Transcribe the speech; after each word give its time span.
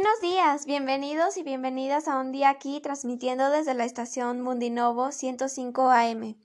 Buenos 0.00 0.20
días, 0.20 0.64
bienvenidos 0.64 1.36
y 1.38 1.42
bienvenidas 1.42 2.06
a 2.06 2.20
un 2.20 2.30
día 2.30 2.50
aquí 2.50 2.80
transmitiendo 2.80 3.50
desde 3.50 3.74
la 3.74 3.84
estación 3.84 4.42
Mundinovo 4.42 5.10
105 5.10 5.90
AM. 5.90 6.36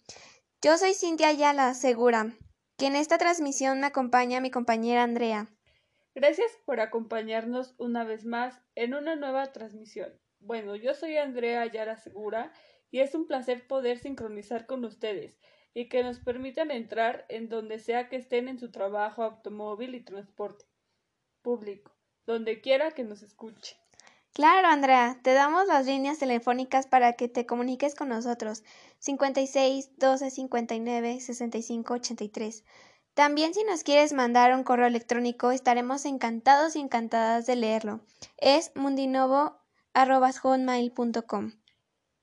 Yo 0.63 0.75
soy 0.79 0.95
Cintia 0.95 1.27
Ayala 1.27 1.75
Segura, 1.75 2.35
que 2.79 2.87
en 2.87 2.95
esta 2.95 3.19
transmisión 3.19 3.79
me 3.79 3.85
acompaña 3.85 4.41
mi 4.41 4.49
compañera 4.49 5.03
Andrea. 5.03 5.49
Gracias 6.15 6.49
por 6.65 6.79
acompañarnos 6.79 7.75
una 7.77 8.03
vez 8.03 8.25
más 8.25 8.59
en 8.73 8.95
una 8.95 9.15
nueva 9.15 9.51
transmisión. 9.51 10.19
Bueno, 10.39 10.75
yo 10.75 10.95
soy 10.95 11.17
Andrea 11.17 11.61
Ayala 11.61 11.97
Segura 11.97 12.51
y 12.89 13.01
es 13.01 13.13
un 13.13 13.27
placer 13.27 13.67
poder 13.67 13.99
sincronizar 13.99 14.65
con 14.65 14.83
ustedes 14.83 15.37
y 15.75 15.89
que 15.89 16.01
nos 16.01 16.19
permitan 16.19 16.71
entrar 16.71 17.27
en 17.29 17.49
donde 17.49 17.77
sea 17.77 18.09
que 18.09 18.15
estén 18.15 18.47
en 18.47 18.57
su 18.57 18.71
trabajo, 18.71 19.21
automóvil 19.21 19.93
y 19.93 20.03
transporte 20.03 20.65
público, 21.43 21.92
donde 22.25 22.61
quiera 22.61 22.91
que 22.91 23.03
nos 23.03 23.21
escuche. 23.21 23.77
Claro, 24.33 24.67
Andrea, 24.67 25.19
te 25.21 25.33
damos 25.33 25.67
las 25.67 25.85
líneas 25.85 26.17
telefónicas 26.17 26.87
para 26.87 27.13
que 27.13 27.27
te 27.27 27.45
comuniques 27.45 27.93
con 27.93 28.09
nosotros. 28.09 28.63
56 28.97 29.91
12 29.97 30.31
59 30.31 31.19
65 31.19 31.93
83. 31.93 32.65
También 33.13 33.53
si 33.53 33.63
nos 33.63 33.83
quieres 33.83 34.11
mandar 34.11 34.55
un 34.55 34.63
correo 34.63 34.87
electrónico 34.87 35.51
estaremos 35.51 36.05
encantados 36.05 36.75
y 36.75 36.79
encantadas 36.79 37.45
de 37.45 37.55
leerlo. 37.55 37.99
Es 38.37 38.71
mundinovo.com. 38.75 41.51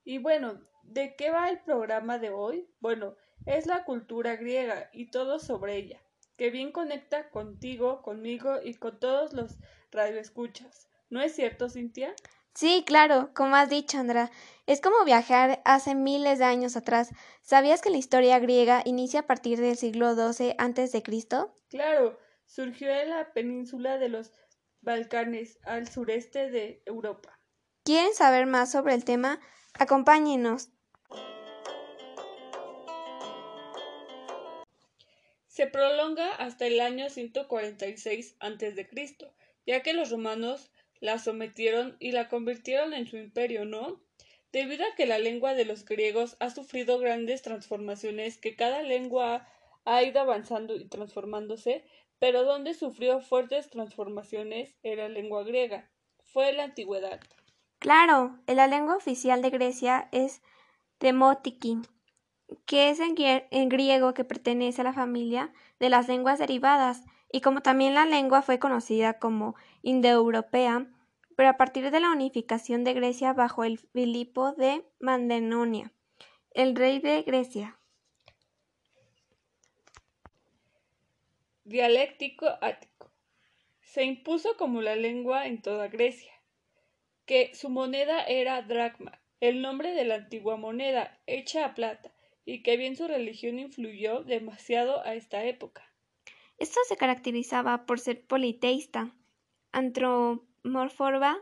Y 0.02 0.18
bueno, 0.18 0.60
¿de 0.82 1.14
qué 1.14 1.30
va 1.30 1.48
el 1.48 1.60
programa 1.60 2.18
de 2.18 2.30
hoy? 2.30 2.68
Bueno, 2.80 3.14
es 3.46 3.66
la 3.66 3.84
cultura 3.84 4.34
griega 4.34 4.90
y 4.92 5.12
todo 5.12 5.38
sobre 5.38 5.76
ella, 5.76 6.02
que 6.36 6.50
bien 6.50 6.72
conecta 6.72 7.30
contigo, 7.30 8.02
conmigo 8.02 8.56
y 8.64 8.74
con 8.74 8.98
todos 8.98 9.32
los 9.32 9.58
radioescuchas. 9.90 10.88
¿No 11.08 11.20
es 11.20 11.34
cierto, 11.34 11.68
Cintia? 11.68 12.14
Sí, 12.54 12.84
claro, 12.86 13.30
como 13.34 13.56
has 13.56 13.68
dicho, 13.68 13.98
Andra. 13.98 14.30
Es 14.66 14.80
como 14.80 15.04
viajar 15.04 15.60
hace 15.64 15.94
miles 15.94 16.38
de 16.38 16.44
años 16.44 16.76
atrás. 16.76 17.10
¿Sabías 17.42 17.80
que 17.80 17.90
la 17.90 17.96
historia 17.96 18.38
griega 18.38 18.82
inicia 18.84 19.20
a 19.20 19.26
partir 19.26 19.60
del 19.60 19.76
siglo 19.76 20.14
XII 20.14 20.54
antes 20.58 20.92
de 20.92 21.02
Cristo? 21.02 21.56
Claro, 21.68 22.18
surgió 22.46 22.90
en 22.90 23.10
la 23.10 23.32
península 23.32 23.98
de 23.98 24.08
los 24.08 24.32
Balcanes, 24.82 25.58
al 25.64 25.88
sureste 25.88 26.50
de 26.50 26.82
Europa. 26.86 27.38
¿Quieren 27.84 28.14
saber 28.14 28.46
más 28.46 28.72
sobre 28.72 28.94
el 28.94 29.04
tema? 29.04 29.38
Acompáñenos. 29.74 30.70
Se 35.48 35.66
prolonga 35.66 36.34
hasta 36.36 36.66
el 36.66 36.80
año 36.80 37.10
146 37.10 38.36
a.C., 38.40 38.88
ya 39.66 39.82
que 39.82 39.92
los 39.92 40.10
romanos 40.10 40.70
la 41.00 41.18
sometieron 41.18 41.96
y 41.98 42.12
la 42.12 42.28
convirtieron 42.28 42.92
en 42.92 43.06
su 43.06 43.16
imperio, 43.16 43.64
¿no? 43.64 44.00
Debido 44.52 44.84
a 44.84 44.94
que 44.96 45.06
la 45.06 45.18
lengua 45.18 45.54
de 45.54 45.64
los 45.64 45.84
griegos 45.84 46.36
ha 46.40 46.50
sufrido 46.50 46.98
grandes 46.98 47.42
transformaciones, 47.42 48.38
que 48.38 48.56
cada 48.56 48.82
lengua 48.82 49.46
ha 49.84 50.02
ido 50.02 50.20
avanzando 50.20 50.74
y 50.74 50.88
transformándose, 50.88 51.84
pero 52.18 52.44
donde 52.44 52.74
sufrió 52.74 53.20
fuertes 53.20 53.70
transformaciones 53.70 54.76
era 54.82 55.08
la 55.08 55.14
lengua 55.14 55.44
griega. 55.44 55.90
Fue 56.24 56.52
la 56.52 56.64
antigüedad. 56.64 57.20
Claro, 57.78 58.38
la 58.46 58.66
lengua 58.66 58.96
oficial 58.96 59.40
de 59.40 59.50
Grecia 59.50 60.08
es 60.12 60.42
Demotiki, 60.98 61.78
que 62.66 62.90
es 62.90 62.98
en 63.00 63.68
griego 63.68 64.12
que 64.12 64.24
pertenece 64.24 64.82
a 64.82 64.84
la 64.84 64.92
familia 64.92 65.52
de 65.78 65.88
las 65.88 66.08
lenguas 66.08 66.38
derivadas, 66.38 67.04
y 67.32 67.40
como 67.40 67.60
también 67.60 67.94
la 67.94 68.06
lengua 68.06 68.42
fue 68.42 68.58
conocida 68.58 69.18
como 69.18 69.54
indoeuropea, 69.82 70.86
pero 71.36 71.48
a 71.48 71.56
partir 71.56 71.90
de 71.90 72.00
la 72.00 72.10
unificación 72.10 72.84
de 72.84 72.92
Grecia 72.92 73.32
bajo 73.32 73.64
el 73.64 73.78
Filipo 73.78 74.52
de 74.52 74.84
Mandenonia, 74.98 75.92
el 76.52 76.74
rey 76.74 76.98
de 76.98 77.22
Grecia. 77.22 77.78
Dialéctico 81.64 82.46
ático. 82.60 83.12
Se 83.80 84.04
impuso 84.04 84.56
como 84.56 84.82
la 84.82 84.96
lengua 84.96 85.46
en 85.46 85.62
toda 85.62 85.88
Grecia, 85.88 86.32
que 87.26 87.54
su 87.54 87.70
moneda 87.70 88.24
era 88.24 88.60
dracma, 88.62 89.20
el 89.40 89.62
nombre 89.62 89.94
de 89.94 90.04
la 90.04 90.16
antigua 90.16 90.56
moneda, 90.56 91.20
hecha 91.26 91.64
a 91.64 91.74
plata, 91.74 92.12
y 92.44 92.62
que 92.62 92.76
bien 92.76 92.96
su 92.96 93.06
religión 93.06 93.58
influyó 93.58 94.24
demasiado 94.24 95.04
a 95.04 95.14
esta 95.14 95.44
época. 95.44 95.89
Esto 96.60 96.78
se 96.86 96.98
caracterizaba 96.98 97.86
por 97.86 98.00
ser 98.00 98.22
politeísta, 98.22 99.14
antropomorfa 99.72 101.38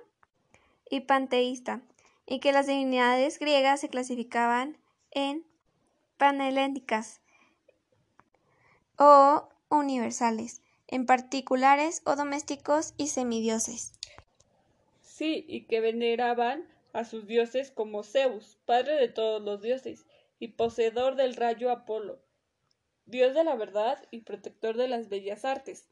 y 0.89 1.01
panteísta, 1.01 1.83
y 2.25 2.39
que 2.39 2.53
las 2.53 2.69
divinidades 2.69 3.41
griegas 3.41 3.81
se 3.81 3.89
clasificaban 3.89 4.79
en 5.11 5.45
panhelénicas 6.19 7.21
o 8.97 9.49
universales, 9.69 10.63
en 10.87 11.05
particulares 11.05 12.01
o 12.05 12.15
domésticos 12.15 12.95
y 12.97 13.09
semidioses. 13.09 13.93
Sí, 15.03 15.45
y 15.49 15.65
que 15.65 15.81
veneraban 15.81 16.65
a 16.93 17.05
sus 17.05 17.27
dioses 17.27 17.73
como 17.73 18.05
Zeus, 18.05 18.57
padre 18.67 18.95
de 18.95 19.09
todos 19.09 19.43
los 19.43 19.63
dioses, 19.63 20.07
y 20.39 20.49
poseedor 20.49 21.17
del 21.17 21.35
rayo 21.35 21.73
Apolo, 21.73 22.21
dios 23.09 23.35
de 23.35 23.43
la 23.43 23.57
verdad 23.57 23.99
y 24.11 24.21
protector 24.21 24.77
de 24.77 24.87
las 24.87 25.09
bellas 25.09 25.45
artes. 25.45 25.89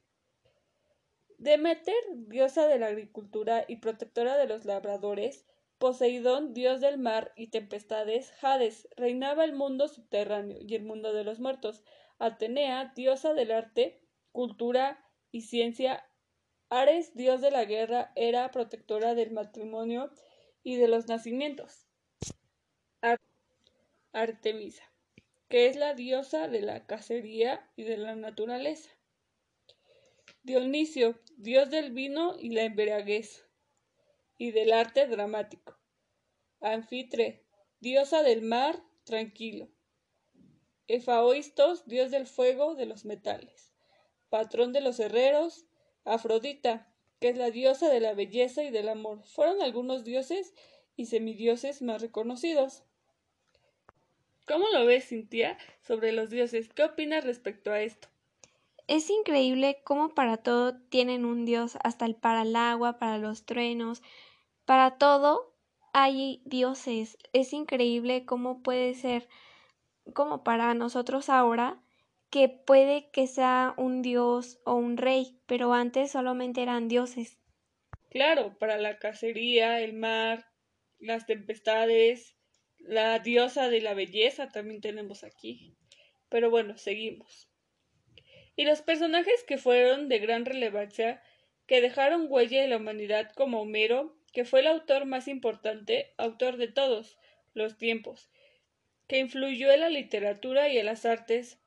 Demeter, 1.38 1.94
diosa 2.28 2.66
de 2.68 2.78
la 2.78 2.88
agricultura 2.88 3.64
y 3.66 3.76
protectora 3.76 4.36
de 4.36 4.46
los 4.46 4.64
labradores, 4.64 5.46
Poseidón, 5.78 6.54
dios 6.54 6.80
del 6.80 6.98
mar 6.98 7.32
y 7.36 7.48
tempestades, 7.48 8.32
Hades, 8.42 8.88
reinaba 8.96 9.44
el 9.44 9.52
mundo 9.52 9.88
subterráneo 9.88 10.58
y 10.60 10.74
el 10.74 10.84
mundo 10.84 11.12
de 11.12 11.24
los 11.24 11.38
muertos, 11.38 11.84
Atenea, 12.18 12.92
diosa 12.94 13.34
del 13.34 13.50
arte, 13.50 14.00
cultura 14.32 15.04
y 15.32 15.42
ciencia, 15.42 16.08
Ares, 16.70 17.14
dios 17.14 17.40
de 17.40 17.50
la 17.50 17.64
guerra, 17.64 18.12
era 18.16 18.50
protectora 18.50 19.14
del 19.14 19.32
matrimonio 19.32 20.10
y 20.62 20.76
de 20.76 20.88
los 20.88 21.08
nacimientos. 21.08 21.86
Artemisa 24.12 24.95
que 25.48 25.66
es 25.66 25.76
la 25.76 25.94
diosa 25.94 26.48
de 26.48 26.62
la 26.62 26.86
cacería 26.86 27.70
y 27.76 27.84
de 27.84 27.96
la 27.96 28.16
naturaleza. 28.16 28.90
Dionisio, 30.42 31.18
dios 31.36 31.70
del 31.70 31.92
vino 31.92 32.36
y 32.38 32.50
la 32.50 32.62
embriaguez, 32.62 33.46
y 34.38 34.50
del 34.50 34.72
arte 34.72 35.06
dramático. 35.06 35.78
Anfitre, 36.60 37.44
diosa 37.80 38.22
del 38.22 38.42
mar 38.42 38.82
tranquilo. 39.04 39.68
Efaoistos, 40.88 41.86
dios 41.86 42.10
del 42.10 42.26
fuego 42.26 42.74
de 42.74 42.86
los 42.86 43.04
metales. 43.04 43.72
Patrón 44.28 44.72
de 44.72 44.80
los 44.80 45.00
herreros. 45.00 45.66
Afrodita, 46.04 46.92
que 47.18 47.30
es 47.30 47.36
la 47.36 47.50
diosa 47.50 47.88
de 47.88 47.98
la 47.98 48.14
belleza 48.14 48.62
y 48.62 48.70
del 48.70 48.88
amor. 48.88 49.24
Fueron 49.24 49.60
algunos 49.60 50.04
dioses 50.04 50.54
y 50.94 51.06
semidioses 51.06 51.82
más 51.82 52.00
reconocidos. 52.00 52.84
¿Cómo 54.46 54.68
lo 54.72 54.86
ves, 54.86 55.08
Cintia, 55.08 55.58
sobre 55.80 56.12
los 56.12 56.30
dioses? 56.30 56.68
¿Qué 56.68 56.84
opinas 56.84 57.24
respecto 57.24 57.72
a 57.72 57.80
esto? 57.80 58.08
Es 58.86 59.10
increíble 59.10 59.80
cómo 59.82 60.14
para 60.14 60.36
todo 60.36 60.78
tienen 60.88 61.24
un 61.24 61.44
dios, 61.44 61.76
hasta 61.82 62.06
el 62.06 62.14
para 62.14 62.42
el 62.42 62.54
agua, 62.54 62.98
para 62.98 63.18
los 63.18 63.44
truenos, 63.44 64.02
para 64.64 64.98
todo 64.98 65.52
hay 65.92 66.42
dioses. 66.44 67.18
Es 67.32 67.52
increíble 67.52 68.24
cómo 68.24 68.62
puede 68.62 68.94
ser, 68.94 69.28
como 70.14 70.44
para 70.44 70.74
nosotros 70.74 71.28
ahora, 71.28 71.82
que 72.30 72.48
puede 72.48 73.10
que 73.10 73.26
sea 73.26 73.74
un 73.76 74.02
dios 74.02 74.60
o 74.64 74.74
un 74.74 74.96
rey, 74.96 75.40
pero 75.46 75.72
antes 75.72 76.12
solamente 76.12 76.62
eran 76.62 76.86
dioses. 76.86 77.38
Claro, 78.10 78.56
para 78.58 78.78
la 78.78 78.98
cacería, 78.98 79.80
el 79.80 79.94
mar, 79.94 80.46
las 81.00 81.26
tempestades, 81.26 82.36
la 82.86 83.18
diosa 83.18 83.68
de 83.68 83.80
la 83.80 83.94
belleza 83.94 84.48
también 84.48 84.80
tenemos 84.80 85.24
aquí. 85.24 85.74
Pero 86.28 86.50
bueno, 86.50 86.76
seguimos. 86.78 87.48
Y 88.56 88.64
los 88.64 88.82
personajes 88.82 89.44
que 89.44 89.58
fueron 89.58 90.08
de 90.08 90.18
gran 90.18 90.44
relevancia, 90.44 91.22
que 91.66 91.80
dejaron 91.80 92.26
huella 92.28 92.64
en 92.64 92.70
la 92.70 92.78
humanidad 92.78 93.30
como 93.32 93.60
Homero, 93.60 94.16
que 94.32 94.44
fue 94.44 94.60
el 94.60 94.66
autor 94.66 95.04
más 95.04 95.28
importante, 95.28 96.14
autor 96.16 96.56
de 96.56 96.68
todos 96.68 97.18
los 97.54 97.76
tiempos, 97.76 98.30
que 99.06 99.18
influyó 99.18 99.70
en 99.70 99.80
la 99.80 99.88
literatura 99.88 100.68
y 100.68 100.78
en 100.78 100.86
las 100.86 101.04
artes, 101.04 101.58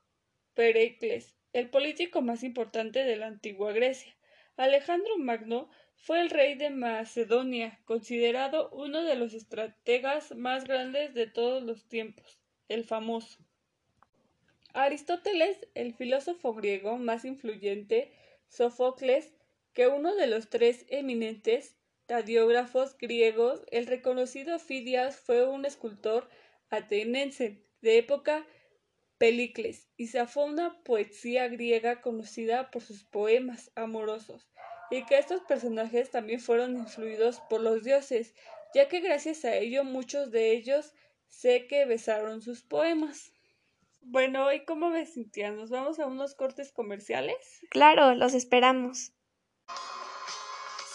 Pericles, 0.54 1.36
el 1.54 1.69
político 1.69 2.22
más 2.22 2.44
importante 2.44 3.04
de 3.04 3.15
la 3.15 3.27
antigua 3.27 3.72
Grecia. 3.72 4.15
Alejandro 4.57 5.18
Magno 5.18 5.69
fue 6.01 6.22
el 6.22 6.30
rey 6.30 6.56
de 6.56 6.69
Macedonia, 6.69 7.80
considerado 7.86 8.69
uno 8.72 9.04
de 9.04 9.16
los 9.16 9.34
estrategas 9.34 10.36
más 10.36 10.63
grandes 10.63 11.13
de 11.13 11.28
todos 11.28 11.62
los 11.62 11.88
tiempos, 11.88 12.40
el 12.68 12.84
famoso. 12.86 13.38
Aristóteles, 14.74 15.68
el 15.75 15.94
filósofo 15.94 16.54
griego 16.54 16.98
más 16.98 17.25
influyente, 17.25 18.12
Sofocles, 18.48 19.34
que 19.74 19.88
uno 19.88 20.16
de 20.16 20.28
los 20.28 20.50
tres 20.50 20.86
eminentes, 20.90 21.75
radiógrafos 22.07 22.98
griegos, 22.98 23.62
el 23.72 23.86
reconocido 23.86 24.57
Fidias 24.57 25.19
fue 25.19 25.48
un 25.48 25.66
escultor 25.66 26.30
ateniense 26.69 27.63
de 27.81 27.98
época 27.98 28.46
Pelicles 29.18 29.90
y 29.98 30.07
zafó 30.07 30.46
una 30.46 30.81
poesía 30.84 31.48
griega 31.50 32.01
conocida 32.01 32.72
por 32.72 32.81
sus 32.81 33.04
poemas 33.04 33.72
amorosos, 33.75 34.49
y 34.89 35.06
que 35.06 35.18
estos 35.18 35.41
personajes 35.41 36.09
también 36.12 36.39
fueron 36.39 36.77
influidos 36.77 37.39
por 37.50 37.62
los 37.62 37.83
dioses, 37.83 38.33
ya 38.74 38.88
que 38.88 39.00
gracias 39.00 39.45
a 39.45 39.56
ello 39.56 39.83
muchos 39.83 40.31
de 40.31 40.51
ellos 40.51 40.94
sé 41.27 41.68
que 41.68 41.86
besaron 41.86 42.41
sus 42.41 42.63
poemas. 42.63 43.31
Bueno, 44.01 44.51
¿y 44.53 44.65
cómo 44.65 44.89
ves, 44.91 45.13
Cintia? 45.13 45.51
¿Nos 45.51 45.69
vamos 45.69 46.00
a 46.00 46.07
unos 46.07 46.33
cortes 46.33 46.71
comerciales? 46.71 47.38
Claro, 47.69 48.15
los 48.15 48.33
esperamos. 48.33 49.12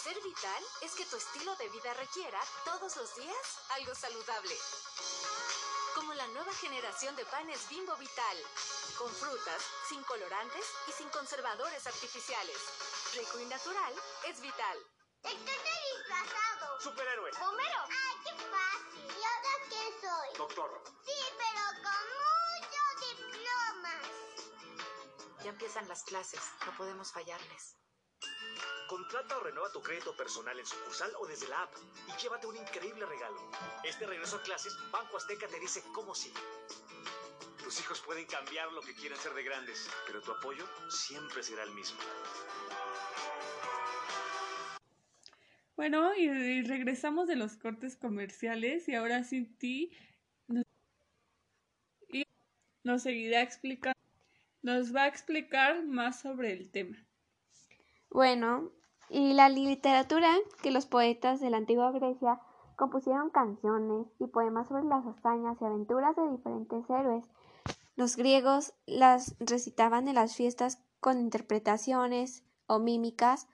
Ser 0.03 0.15
vital 0.15 0.63
es 0.83 0.95
que 0.95 1.05
tu 1.05 1.15
estilo 1.15 1.55
de 1.55 1.69
vida 1.69 1.93
requiera 1.93 2.39
todos 2.65 2.97
los 2.97 3.15
días 3.15 3.59
algo 3.77 3.95
saludable. 3.95 4.55
La 6.17 6.27
nueva 6.27 6.53
generación 6.53 7.13
de 7.17 7.25
panes 7.25 7.67
Bimbo 7.69 7.95
Vital, 7.97 8.37
con 8.97 9.11
frutas, 9.11 9.61
sin 9.89 10.01
colorantes 10.03 10.65
y 10.87 10.91
sin 10.93 11.09
conservadores 11.09 11.85
artificiales. 11.85 12.57
Rico 13.15 13.39
y 13.39 13.45
natural 13.47 13.93
es 14.25 14.39
vital. 14.39 14.77
Estoy 15.23 15.41
disfrazado. 15.43 16.79
Superhéroe. 16.79 17.31
Homero. 17.41 17.83
¡Ay, 17.89 18.17
qué 18.23 18.31
fácil! 18.45 19.05
¿Y 19.11 19.23
ahora 19.23 19.53
qué 19.69 20.07
soy? 20.07 20.37
Doctor. 20.37 20.83
Sí, 21.05 21.19
pero 21.37 21.63
con 21.83 22.03
muchos 22.63 22.91
diplomas. 23.17 24.05
Ya 25.43 25.49
empiezan 25.49 25.87
las 25.89 26.03
clases, 26.03 26.41
no 26.65 26.77
podemos 26.77 27.11
fallarles. 27.11 27.75
Contrata 28.87 29.37
o 29.37 29.39
renueva 29.39 29.71
tu 29.71 29.81
crédito 29.81 30.15
personal 30.15 30.59
en 30.59 30.65
sucursal 30.65 31.11
o 31.19 31.25
desde 31.25 31.47
la 31.47 31.63
app 31.63 31.73
y 32.07 32.21
llévate 32.21 32.45
un 32.45 32.55
increíble 32.55 33.05
regalo. 33.05 33.51
Este 33.83 34.05
regreso 34.05 34.37
a 34.37 34.43
clases, 34.43 34.77
Banco 34.91 35.17
Azteca 35.17 35.47
te 35.47 35.59
dice 35.59 35.83
cómo 35.93 36.13
sí. 36.13 36.31
Tus 37.63 37.79
hijos 37.79 37.99
pueden 38.01 38.27
cambiar 38.27 38.71
lo 38.71 38.81
que 38.81 38.93
quieren 38.93 39.17
ser 39.17 39.33
de 39.33 39.43
grandes, 39.43 39.89
pero 40.05 40.21
tu 40.21 40.31
apoyo 40.31 40.65
siempre 40.89 41.41
será 41.41 41.63
el 41.63 41.71
mismo. 41.71 41.97
Bueno, 45.75 46.15
y, 46.15 46.29
y 46.29 46.61
regresamos 46.61 47.27
de 47.27 47.35
los 47.35 47.57
cortes 47.57 47.97
comerciales 47.97 48.87
y 48.87 48.93
ahora 48.93 49.23
Cinti 49.23 49.91
nos, 50.47 50.63
y 52.09 52.23
nos 52.83 53.01
seguirá 53.01 53.41
explicando, 53.41 53.99
nos 54.61 54.95
va 54.95 55.03
a 55.03 55.07
explicar 55.07 55.83
más 55.83 56.21
sobre 56.21 56.53
el 56.53 56.71
tema. 56.71 57.04
Bueno, 58.15 58.71
y 59.09 59.33
la 59.33 59.49
literatura 59.49 60.33
que 60.63 60.71
los 60.71 60.85
poetas 60.85 61.41
de 61.41 61.49
la 61.49 61.57
antigua 61.57 61.91
Grecia 61.91 62.39
compusieron 62.77 63.29
canciones 63.29 64.07
y 64.19 64.27
poemas 64.27 64.69
sobre 64.69 64.85
las 64.85 65.05
hazañas 65.05 65.57
y 65.59 65.65
aventuras 65.65 66.15
de 66.15 66.31
diferentes 66.31 66.89
héroes. 66.89 67.25
Los 67.97 68.15
griegos 68.15 68.73
las 68.85 69.35
recitaban 69.41 70.07
en 70.07 70.15
las 70.15 70.33
fiestas 70.33 70.79
con 71.01 71.19
interpretaciones 71.19 72.45
o 72.67 72.79
mímicas 72.79 73.49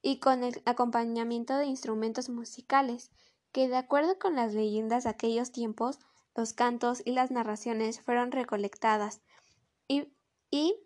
y 0.00 0.20
con 0.20 0.44
el 0.44 0.62
acompañamiento 0.64 1.56
de 1.56 1.66
instrumentos 1.66 2.28
musicales, 2.28 3.10
que 3.50 3.66
de 3.66 3.78
acuerdo 3.78 4.20
con 4.20 4.36
las 4.36 4.54
leyendas 4.54 5.02
de 5.02 5.10
aquellos 5.10 5.50
tiempos, 5.50 5.98
los 6.36 6.52
cantos 6.52 7.02
y 7.04 7.10
las 7.10 7.32
narraciones 7.32 8.00
fueron 8.00 8.30
recolectadas 8.30 9.22
y, 9.88 10.06
y 10.52 10.76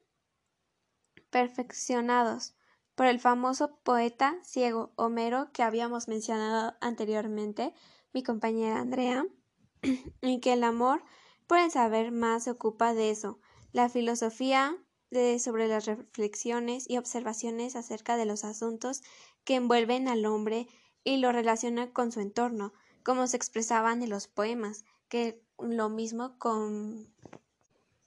perfeccionados 1.28 2.54
por 2.98 3.06
el 3.06 3.20
famoso 3.20 3.76
poeta 3.84 4.36
ciego 4.42 4.90
Homero 4.96 5.52
que 5.52 5.62
habíamos 5.62 6.08
mencionado 6.08 6.74
anteriormente, 6.80 7.72
mi 8.12 8.24
compañera 8.24 8.80
Andrea, 8.80 9.24
y 10.20 10.40
que 10.40 10.54
el 10.54 10.64
amor 10.64 11.04
por 11.46 11.58
el 11.58 11.70
saber 11.70 12.10
más 12.10 12.42
se 12.42 12.50
ocupa 12.50 12.94
de 12.94 13.10
eso, 13.10 13.38
la 13.70 13.88
filosofía 13.88 14.76
de, 15.12 15.38
sobre 15.38 15.68
las 15.68 15.86
reflexiones 15.86 16.90
y 16.90 16.98
observaciones 16.98 17.76
acerca 17.76 18.16
de 18.16 18.26
los 18.26 18.42
asuntos 18.42 19.02
que 19.44 19.54
envuelven 19.54 20.08
al 20.08 20.26
hombre 20.26 20.66
y 21.04 21.18
lo 21.18 21.30
relaciona 21.30 21.92
con 21.92 22.10
su 22.10 22.18
entorno, 22.18 22.72
como 23.04 23.28
se 23.28 23.36
expresaban 23.36 24.02
en 24.02 24.10
los 24.10 24.26
poemas, 24.26 24.84
que 25.08 25.40
lo 25.60 25.88
mismo 25.88 26.36
con 26.40 27.14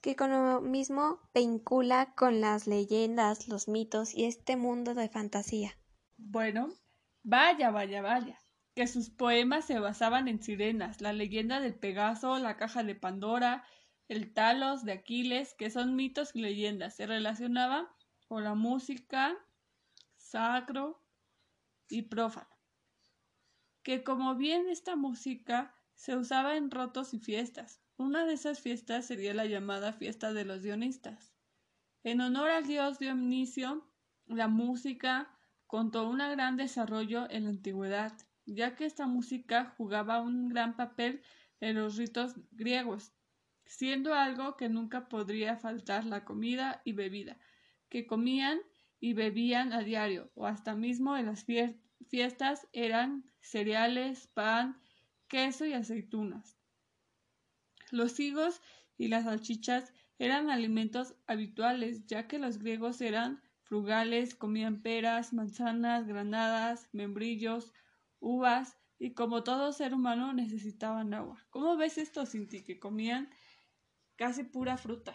que 0.02 0.16
con 0.16 0.32
lo 0.32 0.60
mismo 0.60 1.20
vincula 1.32 2.12
con 2.14 2.40
las 2.40 2.66
leyendas, 2.66 3.46
los 3.48 3.68
mitos 3.68 4.14
y 4.14 4.24
este 4.24 4.56
mundo 4.56 4.94
de 4.94 5.08
fantasía. 5.08 5.78
Bueno, 6.18 6.70
vaya, 7.22 7.70
vaya, 7.70 8.02
vaya, 8.02 8.38
que 8.74 8.88
sus 8.88 9.10
poemas 9.10 9.64
se 9.64 9.78
basaban 9.78 10.26
en 10.26 10.42
sirenas, 10.42 11.00
la 11.00 11.12
leyenda 11.12 11.60
del 11.60 11.76
Pegaso, 11.76 12.36
la 12.38 12.56
caja 12.56 12.82
de 12.82 12.96
Pandora, 12.96 13.64
el 14.08 14.34
Talos 14.34 14.84
de 14.84 14.92
Aquiles, 14.92 15.54
que 15.54 15.70
son 15.70 15.94
mitos 15.94 16.34
y 16.34 16.40
leyendas, 16.40 16.96
se 16.96 17.06
relacionaban 17.06 17.86
con 18.26 18.42
la 18.42 18.54
música 18.54 19.38
sacro 20.16 21.00
y 21.88 22.02
prófano, 22.02 22.56
que 23.84 24.02
como 24.02 24.34
bien 24.34 24.68
esta 24.68 24.96
música 24.96 25.76
se 25.94 26.16
usaba 26.16 26.56
en 26.56 26.72
rotos 26.72 27.14
y 27.14 27.20
fiestas, 27.20 27.80
una 28.02 28.26
de 28.26 28.34
esas 28.34 28.60
fiestas 28.60 29.06
sería 29.06 29.32
la 29.32 29.46
llamada 29.46 29.92
fiesta 29.92 30.32
de 30.32 30.44
los 30.44 30.62
dionistas. 30.62 31.32
En 32.02 32.20
honor 32.20 32.50
al 32.50 32.66
dios 32.66 32.98
Dionisio, 32.98 33.86
la 34.26 34.48
música 34.48 35.38
contó 35.66 36.08
un 36.08 36.18
gran 36.18 36.56
desarrollo 36.56 37.30
en 37.30 37.44
la 37.44 37.50
antigüedad, 37.50 38.12
ya 38.44 38.74
que 38.74 38.84
esta 38.84 39.06
música 39.06 39.74
jugaba 39.76 40.20
un 40.20 40.48
gran 40.48 40.76
papel 40.76 41.22
en 41.60 41.76
los 41.76 41.96
ritos 41.96 42.34
griegos, 42.50 43.12
siendo 43.64 44.14
algo 44.14 44.56
que 44.56 44.68
nunca 44.68 45.08
podría 45.08 45.56
faltar 45.56 46.04
la 46.04 46.24
comida 46.24 46.82
y 46.84 46.92
bebida, 46.92 47.38
que 47.88 48.06
comían 48.06 48.60
y 48.98 49.14
bebían 49.14 49.72
a 49.72 49.82
diario, 49.82 50.30
o 50.34 50.46
hasta 50.46 50.74
mismo 50.74 51.16
en 51.16 51.26
las 51.26 51.44
fiestas 51.44 52.68
eran 52.72 53.30
cereales, 53.40 54.26
pan, 54.26 54.80
queso 55.28 55.64
y 55.64 55.72
aceitunas. 55.72 56.61
Los 57.92 58.18
higos 58.18 58.60
y 58.96 59.08
las 59.08 59.24
salchichas 59.24 59.92
eran 60.18 60.50
alimentos 60.50 61.14
habituales, 61.26 62.06
ya 62.06 62.26
que 62.26 62.38
los 62.38 62.58
griegos 62.58 63.00
eran 63.02 63.42
frugales, 63.62 64.34
comían 64.34 64.80
peras, 64.80 65.32
manzanas, 65.32 66.06
granadas, 66.06 66.88
membrillos, 66.92 67.72
uvas, 68.18 68.78
y 68.98 69.12
como 69.12 69.44
todo 69.44 69.72
ser 69.72 69.92
humano 69.92 70.32
necesitaban 70.32 71.12
agua. 71.12 71.44
¿Cómo 71.50 71.76
ves 71.76 71.98
esto, 71.98 72.24
Cinti, 72.24 72.64
que 72.64 72.78
comían 72.78 73.28
casi 74.16 74.44
pura 74.44 74.78
fruta? 74.78 75.14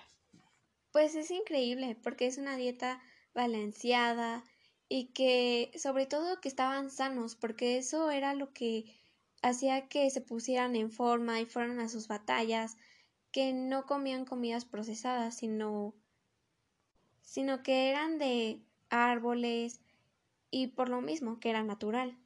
Pues 0.92 1.16
es 1.16 1.32
increíble, 1.32 1.98
porque 2.04 2.28
es 2.28 2.38
una 2.38 2.58
dieta 2.58 3.02
balanceada 3.34 4.44
y 4.88 5.14
que 5.14 5.72
sobre 5.78 6.06
todo 6.06 6.42
que 6.42 6.48
estaban 6.48 6.92
sanos, 6.92 7.36
porque 7.36 7.78
eso 7.78 8.12
era 8.12 8.36
lo 8.36 8.54
que 8.54 8.97
hacía 9.42 9.88
que 9.88 10.10
se 10.10 10.22
pusieran 10.22 10.76
en 10.76 10.92
forma 10.92 11.40
y 11.40 11.46
fueran 11.46 11.80
a 11.80 11.90
sus 11.90 12.08
batallas, 12.08 12.78
que 13.32 13.54
no 13.54 13.86
comían 13.86 14.26
comidas 14.26 14.66
procesadas, 14.66 15.36
sino 15.36 15.94
sino 17.22 17.62
que 17.62 17.90
eran 17.90 18.18
de 18.18 18.62
árboles 18.90 19.82
y 20.50 20.68
por 20.68 20.88
lo 20.88 21.02
mismo 21.02 21.40
que 21.40 21.50
era 21.50 21.62
natural. 21.62 22.18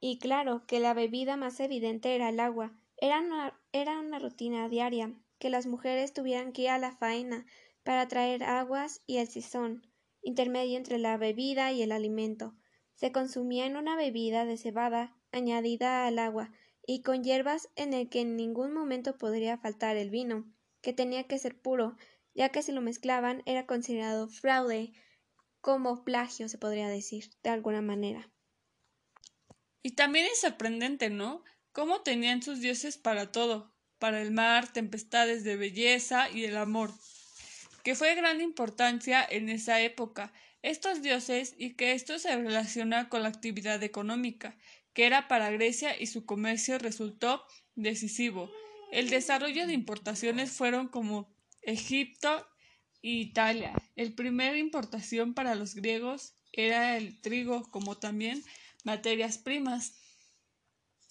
Y 0.00 0.18
claro, 0.18 0.66
que 0.66 0.80
la 0.80 0.92
bebida 0.92 1.36
más 1.36 1.58
evidente 1.60 2.14
era 2.14 2.28
el 2.28 2.40
agua. 2.40 2.72
Era 2.98 3.20
una, 3.20 3.58
era 3.72 3.98
una 3.98 4.18
rutina 4.18 4.68
diaria, 4.68 5.14
que 5.38 5.48
las 5.48 5.66
mujeres 5.66 6.12
tuvieran 6.12 6.52
que 6.52 6.62
ir 6.62 6.68
a 6.68 6.78
la 6.78 6.92
faena 6.92 7.46
para 7.82 8.06
traer 8.06 8.44
aguas 8.44 9.00
y 9.06 9.16
el 9.16 9.28
sisón, 9.28 9.86
intermedio 10.22 10.76
entre 10.76 10.98
la 10.98 11.16
bebida 11.16 11.72
y 11.72 11.80
el 11.80 11.92
alimento. 11.92 12.54
Se 12.94 13.12
consumía 13.12 13.64
en 13.64 13.76
una 13.76 13.96
bebida 13.96 14.44
de 14.44 14.58
cebada 14.58 15.16
añadida 15.32 16.06
al 16.06 16.18
agua 16.18 16.52
y 16.86 17.02
con 17.02 17.22
hierbas 17.22 17.68
en 17.76 17.94
el 17.94 18.08
que 18.08 18.20
en 18.20 18.36
ningún 18.36 18.72
momento 18.72 19.16
podría 19.16 19.58
faltar 19.58 19.96
el 19.96 20.10
vino, 20.10 20.44
que 20.82 20.92
tenía 20.92 21.24
que 21.24 21.38
ser 21.38 21.56
puro, 21.56 21.96
ya 22.34 22.48
que 22.48 22.62
si 22.62 22.72
lo 22.72 22.80
mezclaban 22.80 23.42
era 23.46 23.66
considerado 23.66 24.28
fraude, 24.28 24.92
como 25.60 26.04
plagio 26.04 26.48
se 26.48 26.58
podría 26.58 26.88
decir, 26.88 27.30
de 27.42 27.50
alguna 27.50 27.82
manera. 27.82 28.30
Y 29.82 29.92
también 29.92 30.26
es 30.26 30.40
sorprendente, 30.40 31.10
¿no? 31.10 31.44
Cómo 31.72 32.02
tenían 32.02 32.42
sus 32.42 32.60
dioses 32.60 32.98
para 32.98 33.30
todo, 33.30 33.72
para 33.98 34.20
el 34.20 34.30
mar, 34.30 34.72
tempestades 34.72 35.44
de 35.44 35.56
belleza 35.56 36.30
y 36.30 36.44
el 36.44 36.56
amor, 36.56 36.90
que 37.84 37.94
fue 37.94 38.08
de 38.08 38.16
gran 38.16 38.40
importancia 38.40 39.24
en 39.28 39.48
esa 39.48 39.80
época, 39.80 40.32
estos 40.62 41.02
dioses 41.02 41.54
y 41.56 41.74
que 41.74 41.92
esto 41.92 42.18
se 42.18 42.36
relaciona 42.36 43.08
con 43.08 43.22
la 43.22 43.28
actividad 43.28 43.82
económica, 43.82 44.56
que 44.92 45.06
era 45.06 45.28
para 45.28 45.50
Grecia 45.50 46.00
y 46.00 46.06
su 46.06 46.24
comercio 46.24 46.78
resultó 46.78 47.44
decisivo. 47.74 48.50
El 48.90 49.10
desarrollo 49.10 49.66
de 49.66 49.72
importaciones 49.72 50.50
fueron 50.50 50.88
como 50.88 51.32
Egipto 51.62 52.46
e 53.02 53.10
Italia. 53.10 53.72
El 53.96 54.14
primer 54.14 54.56
importación 54.56 55.34
para 55.34 55.54
los 55.54 55.74
griegos 55.74 56.34
era 56.52 56.96
el 56.96 57.20
trigo, 57.20 57.70
como 57.70 57.98
también 57.98 58.42
materias 58.84 59.38
primas. 59.38 59.94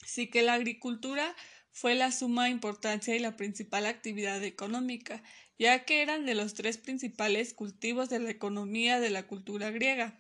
Así 0.04 0.30
que 0.30 0.42
la 0.42 0.54
agricultura 0.54 1.36
fue 1.72 1.96
la 1.96 2.12
suma 2.12 2.50
importancia 2.50 3.16
y 3.16 3.20
la 3.20 3.38
principal 3.38 3.86
actividad 3.86 4.44
económica, 4.44 5.24
ya 5.58 5.86
que 5.86 6.02
eran 6.02 6.26
de 6.26 6.36
los 6.36 6.54
tres 6.54 6.78
principales 6.78 7.54
cultivos 7.54 8.10
de 8.10 8.20
la 8.20 8.32
economía 8.32 9.00
de 9.00 9.10
la 9.10 9.28
cultura 9.28 9.72
griega, 9.72 10.20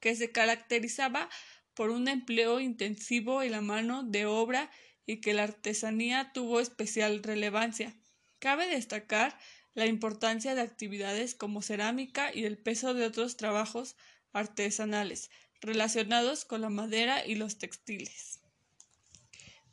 que 0.00 0.14
se 0.14 0.30
caracterizaba 0.32 1.28
por 1.74 1.90
un 1.90 2.08
empleo 2.08 2.60
intensivo 2.60 3.42
y 3.42 3.48
la 3.48 3.60
mano 3.60 4.02
de 4.02 4.26
obra 4.26 4.70
y 5.06 5.20
que 5.20 5.34
la 5.34 5.44
artesanía 5.44 6.32
tuvo 6.32 6.60
especial 6.60 7.22
relevancia. 7.22 7.94
Cabe 8.38 8.66
destacar 8.66 9.38
la 9.74 9.86
importancia 9.86 10.54
de 10.54 10.60
actividades 10.60 11.34
como 11.34 11.62
cerámica 11.62 12.34
y 12.34 12.44
el 12.44 12.58
peso 12.58 12.94
de 12.94 13.04
otros 13.04 13.36
trabajos 13.36 13.96
artesanales 14.32 15.30
relacionados 15.60 16.44
con 16.44 16.60
la 16.60 16.68
madera 16.68 17.26
y 17.26 17.34
los 17.34 17.58
textiles. 17.58 18.40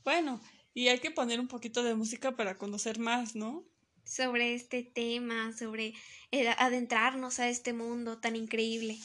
Bueno, 0.03 0.41
y 0.74 0.88
hay 0.88 1.00
que 1.00 1.12
poner 1.12 1.39
un 1.39 1.48
poquito 1.48 1.84
de 1.84 1.96
música 1.96 2.36
para 2.36 2.58
conocer 2.58 2.98
más, 3.00 3.36
¿no? 3.36 3.65
Sobre 4.05 4.55
este 4.55 4.84
tema, 4.84 5.53
sobre 5.53 5.93
adentrarnos 6.58 7.39
a 7.39 7.50
este 7.50 7.74
mundo 7.74 8.17
tan 8.17 8.36
increíble. 8.36 8.98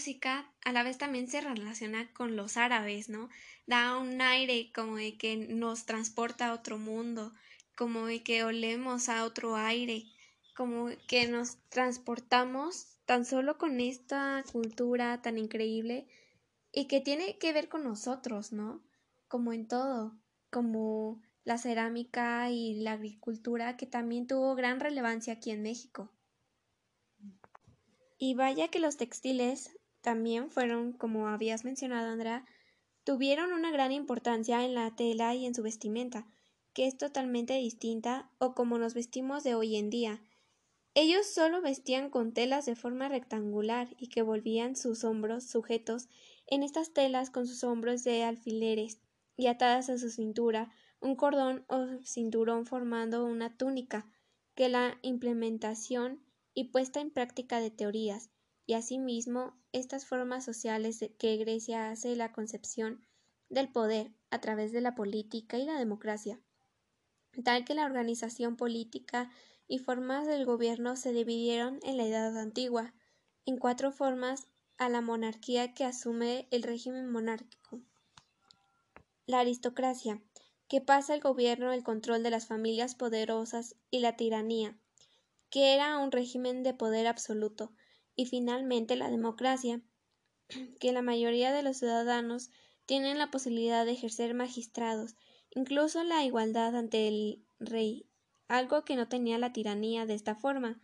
Música 0.00 0.50
a 0.64 0.72
la 0.72 0.82
vez 0.82 0.96
también 0.96 1.28
se 1.28 1.42
relaciona 1.42 2.10
con 2.14 2.34
los 2.34 2.56
árabes, 2.56 3.10
¿no? 3.10 3.28
Da 3.66 3.98
un 3.98 4.22
aire 4.22 4.72
como 4.74 4.96
de 4.96 5.18
que 5.18 5.36
nos 5.36 5.84
transporta 5.84 6.46
a 6.46 6.54
otro 6.54 6.78
mundo, 6.78 7.34
como 7.76 8.06
de 8.06 8.22
que 8.22 8.42
olemos 8.42 9.10
a 9.10 9.24
otro 9.26 9.56
aire, 9.56 10.06
como 10.56 10.88
que 11.06 11.28
nos 11.28 11.58
transportamos 11.68 12.96
tan 13.04 13.26
solo 13.26 13.58
con 13.58 13.78
esta 13.78 14.42
cultura 14.50 15.20
tan 15.20 15.36
increíble 15.36 16.08
y 16.72 16.86
que 16.86 17.02
tiene 17.02 17.36
que 17.36 17.52
ver 17.52 17.68
con 17.68 17.84
nosotros, 17.84 18.52
¿no? 18.52 18.82
Como 19.28 19.52
en 19.52 19.68
todo, 19.68 20.18
como 20.50 21.20
la 21.44 21.58
cerámica 21.58 22.50
y 22.50 22.80
la 22.80 22.92
agricultura 22.92 23.76
que 23.76 23.84
también 23.84 24.26
tuvo 24.26 24.54
gran 24.54 24.80
relevancia 24.80 25.34
aquí 25.34 25.50
en 25.50 25.60
México. 25.60 26.10
Y 28.16 28.32
vaya 28.32 28.68
que 28.68 28.80
los 28.80 28.96
textiles 28.96 29.70
también 30.00 30.50
fueron, 30.50 30.92
como 30.92 31.28
habías 31.28 31.64
mencionado, 31.64 32.10
Andrea, 32.10 32.44
tuvieron 33.04 33.52
una 33.52 33.70
gran 33.70 33.92
importancia 33.92 34.64
en 34.64 34.74
la 34.74 34.94
tela 34.94 35.34
y 35.34 35.46
en 35.46 35.54
su 35.54 35.62
vestimenta, 35.62 36.26
que 36.72 36.86
es 36.86 36.96
totalmente 36.96 37.54
distinta 37.54 38.30
o 38.38 38.54
como 38.54 38.78
nos 38.78 38.94
vestimos 38.94 39.44
de 39.44 39.54
hoy 39.54 39.76
en 39.76 39.90
día. 39.90 40.22
Ellos 40.94 41.26
solo 41.26 41.62
vestían 41.62 42.10
con 42.10 42.32
telas 42.32 42.66
de 42.66 42.76
forma 42.76 43.08
rectangular 43.08 43.88
y 43.98 44.08
que 44.08 44.22
volvían 44.22 44.76
sus 44.76 45.04
hombros 45.04 45.44
sujetos 45.44 46.08
en 46.46 46.62
estas 46.62 46.92
telas 46.92 47.30
con 47.30 47.46
sus 47.46 47.62
hombros 47.62 48.02
de 48.02 48.24
alfileres 48.24 49.00
y 49.36 49.46
atadas 49.46 49.88
a 49.88 49.98
su 49.98 50.10
cintura 50.10 50.72
un 51.00 51.16
cordón 51.16 51.64
o 51.68 51.86
cinturón 52.02 52.66
formando 52.66 53.24
una 53.24 53.56
túnica, 53.56 54.06
que 54.54 54.68
la 54.68 54.98
implementación 55.02 56.22
y 56.52 56.64
puesta 56.64 57.00
en 57.00 57.10
práctica 57.10 57.60
de 57.60 57.70
teorías, 57.70 58.30
y 58.70 58.74
asimismo 58.74 59.58
estas 59.72 60.06
formas 60.06 60.44
sociales 60.44 61.04
que 61.18 61.36
Grecia 61.38 61.90
hace 61.90 62.14
la 62.14 62.30
concepción 62.30 63.04
del 63.48 63.68
poder 63.68 64.12
a 64.30 64.40
través 64.40 64.70
de 64.70 64.80
la 64.80 64.94
política 64.94 65.58
y 65.58 65.64
la 65.64 65.76
democracia, 65.76 66.40
tal 67.42 67.64
que 67.64 67.74
la 67.74 67.84
organización 67.84 68.56
política 68.56 69.28
y 69.66 69.78
formas 69.78 70.28
del 70.28 70.44
gobierno 70.44 70.94
se 70.94 71.12
dividieron 71.12 71.80
en 71.82 71.96
la 71.96 72.04
Edad 72.04 72.38
Antigua 72.38 72.94
en 73.44 73.56
cuatro 73.58 73.90
formas 73.90 74.46
a 74.78 74.88
la 74.88 75.00
monarquía 75.00 75.74
que 75.74 75.84
asume 75.84 76.46
el 76.52 76.62
régimen 76.62 77.10
monárquico. 77.10 77.80
La 79.26 79.40
aristocracia, 79.40 80.22
que 80.68 80.80
pasa 80.80 81.14
el 81.14 81.20
gobierno, 81.20 81.72
el 81.72 81.82
control 81.82 82.22
de 82.22 82.30
las 82.30 82.46
familias 82.46 82.94
poderosas 82.94 83.74
y 83.90 83.98
la 83.98 84.14
tiranía, 84.14 84.78
que 85.50 85.74
era 85.74 85.98
un 85.98 86.12
régimen 86.12 86.62
de 86.62 86.72
poder 86.72 87.08
absoluto, 87.08 87.72
y 88.16 88.26
finalmente 88.26 88.96
la 88.96 89.10
democracia, 89.10 89.82
que 90.80 90.92
la 90.92 91.02
mayoría 91.02 91.52
de 91.52 91.62
los 91.62 91.78
ciudadanos 91.78 92.50
tienen 92.86 93.18
la 93.18 93.30
posibilidad 93.30 93.86
de 93.86 93.92
ejercer 93.92 94.34
magistrados, 94.34 95.16
incluso 95.50 96.02
la 96.04 96.24
igualdad 96.24 96.76
ante 96.76 97.08
el 97.08 97.44
rey, 97.58 98.06
algo 98.48 98.84
que 98.84 98.96
no 98.96 99.08
tenía 99.08 99.38
la 99.38 99.52
tiranía 99.52 100.06
de 100.06 100.14
esta 100.14 100.34
forma. 100.34 100.80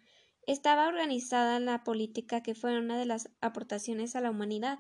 Estaba 0.47 0.87
organizada 0.87 1.59
la 1.59 1.83
política 1.83 2.43
que 2.43 2.55
fue 2.55 2.79
una 2.79 2.99
de 2.99 3.07
las 3.07 3.31
aportaciones 3.41 4.15
a 4.15 4.21
la 4.21 4.31
humanidad, 4.31 4.79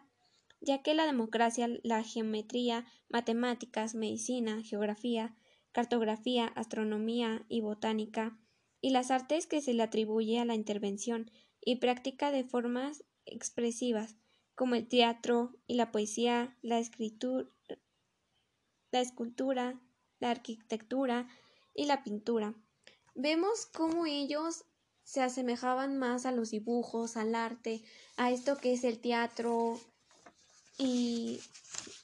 ya 0.60 0.82
que 0.82 0.94
la 0.94 1.06
democracia, 1.06 1.68
la 1.82 2.02
geometría, 2.02 2.86
matemáticas, 3.08 3.94
medicina, 3.94 4.62
geografía, 4.62 5.34
cartografía, 5.72 6.46
astronomía 6.46 7.44
y 7.48 7.60
botánica 7.60 8.38
y 8.80 8.90
las 8.90 9.10
artes 9.10 9.46
que 9.46 9.60
se 9.60 9.74
le 9.74 9.82
atribuye 9.82 10.38
a 10.38 10.44
la 10.44 10.54
intervención 10.54 11.30
y 11.66 11.76
práctica 11.76 12.30
de 12.30 12.44
formas 12.44 13.02
expresivas, 13.26 14.14
como 14.54 14.76
el 14.76 14.86
teatro 14.86 15.52
y 15.66 15.74
la 15.74 15.90
poesía, 15.90 16.56
la 16.62 16.78
escritura, 16.78 17.48
la 18.92 19.00
escultura, 19.00 19.78
la 20.20 20.30
arquitectura 20.30 21.28
y 21.74 21.86
la 21.86 22.04
pintura. 22.04 22.54
Vemos 23.16 23.66
cómo 23.66 24.06
ellos 24.06 24.64
se 25.02 25.22
asemejaban 25.22 25.98
más 25.98 26.24
a 26.24 26.30
los 26.30 26.52
dibujos, 26.52 27.16
al 27.16 27.34
arte, 27.34 27.82
a 28.16 28.30
esto 28.30 28.56
que 28.58 28.72
es 28.72 28.84
el 28.84 29.00
teatro 29.00 29.80
y 30.78 31.40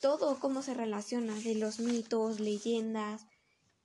todo 0.01 0.41
cómo 0.41 0.63
se 0.63 0.75
relaciona 0.75 1.35
de 1.37 1.55
los 1.55 1.79
mitos, 1.79 2.41
leyendas, 2.41 3.27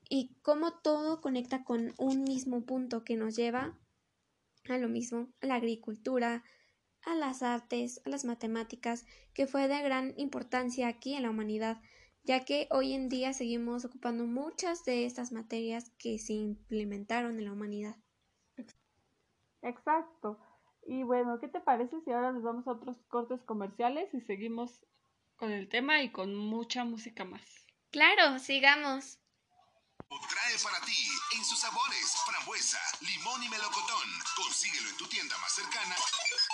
y 0.09 0.33
cómo 0.41 0.73
todo 0.73 1.21
conecta 1.21 1.63
con 1.63 1.93
un 1.97 2.23
mismo 2.23 2.61
punto 2.61 3.03
que 3.03 3.15
nos 3.15 3.35
lleva 3.35 3.77
a 4.75 4.77
lo 4.77 4.89
mismo, 4.89 5.29
a 5.41 5.47
la 5.47 5.55
agricultura, 5.55 6.43
a 7.03 7.15
las 7.15 7.43
artes, 7.43 8.01
a 8.05 8.09
las 8.09 8.25
matemáticas, 8.25 9.05
que 9.33 9.47
fue 9.47 9.67
de 9.67 9.81
gran 9.81 10.13
importancia 10.17 10.87
aquí 10.87 11.13
en 11.13 11.23
la 11.23 11.29
humanidad, 11.29 11.81
ya 12.23 12.43
que 12.43 12.67
hoy 12.71 12.93
en 12.93 13.07
día 13.07 13.33
seguimos 13.33 13.85
ocupando 13.85 14.25
muchas 14.25 14.83
de 14.83 15.05
estas 15.05 15.31
materias 15.31 15.91
que 15.97 16.19
se 16.19 16.33
implementaron 16.33 17.37
en 17.37 17.45
la 17.45 17.53
humanidad. 17.53 17.95
Exacto. 19.61 20.39
Y 20.85 21.03
bueno, 21.03 21.39
¿qué 21.39 21.47
te 21.47 21.59
parece 21.59 21.99
si 22.01 22.11
ahora 22.11 22.31
nos 22.31 22.43
vamos 22.43 22.67
a 22.67 22.71
otros 22.71 22.97
cortes 23.07 23.41
comerciales 23.43 24.13
y 24.13 24.21
seguimos 24.21 24.85
con 25.35 25.51
el 25.51 25.69
tema 25.69 26.01
y 26.01 26.11
con 26.11 26.35
mucha 26.35 26.83
música 26.85 27.25
más? 27.25 27.65
Claro, 27.91 28.39
sigamos 28.39 29.19
trae 30.37 30.57
para 30.59 30.79
ti 30.85 31.09
en 31.35 31.43
sus 31.43 31.59
sabores 31.59 32.15
frambuesa, 32.25 32.79
limón 33.01 33.43
y 33.43 33.49
melocotón. 33.49 34.07
Consíguelo 34.35 34.89
en 34.89 34.97
tu 34.97 35.07
tienda 35.07 35.37
más 35.39 35.53
cercana. 35.53 35.95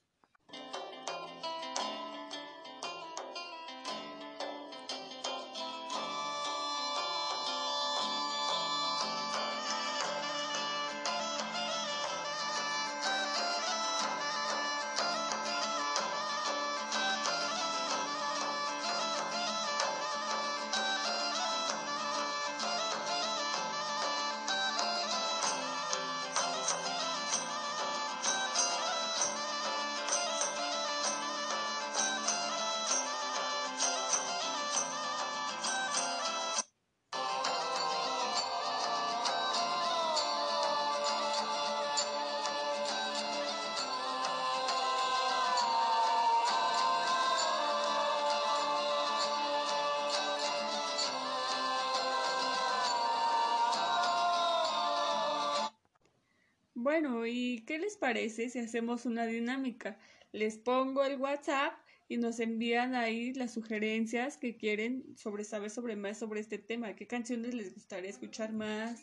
Parece 58.28 58.50
si 58.50 58.58
hacemos 58.58 59.06
una 59.06 59.26
dinámica? 59.26 59.98
Les 60.32 60.58
pongo 60.58 61.02
el 61.02 61.18
WhatsApp 61.18 61.72
y 62.08 62.18
nos 62.18 62.40
envían 62.40 62.94
ahí 62.94 63.32
las 63.32 63.54
sugerencias 63.54 64.36
que 64.36 64.58
quieren 64.58 65.16
sobre 65.16 65.44
saber 65.44 65.70
sobre 65.70 65.96
más 65.96 66.18
sobre 66.18 66.40
este 66.40 66.58
tema, 66.58 66.94
qué 66.94 67.06
canciones 67.06 67.54
les 67.54 67.72
gustaría 67.72 68.10
escuchar 68.10 68.52
más, 68.52 69.00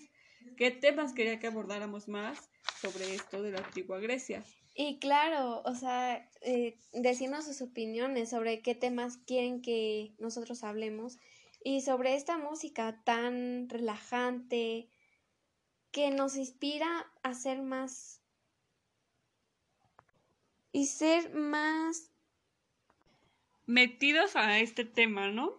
qué 0.57 0.69
temas 0.69 1.13
quería 1.13 1.39
que 1.39 1.47
abordáramos 1.47 2.07
más 2.07 2.37
sobre 2.79 3.15
esto 3.15 3.41
de 3.41 3.51
la 3.51 3.59
antigua 3.59 3.99
Grecia. 3.99 4.43
Y 4.75 4.99
claro, 4.99 5.63
o 5.65 5.73
sea, 5.73 6.29
eh, 6.41 6.77
decirnos 6.93 7.45
sus 7.45 7.61
opiniones 7.61 8.29
sobre 8.29 8.61
qué 8.61 8.75
temas 8.75 9.17
quieren 9.17 9.61
que 9.63 10.13
nosotros 10.19 10.63
hablemos 10.63 11.17
y 11.63 11.81
sobre 11.81 12.15
esta 12.15 12.37
música 12.37 13.01
tan 13.03 13.69
relajante 13.69 14.87
que 15.91 16.11
nos 16.11 16.35
inspira 16.35 17.07
a 17.23 17.33
ser 17.33 17.63
más 17.63 18.21
y 20.75 20.87
ser 20.87 21.33
más 21.33 22.11
Metidos 23.65 24.35
a 24.35 24.59
este 24.59 24.83
tema, 24.83 25.31
¿no? 25.31 25.53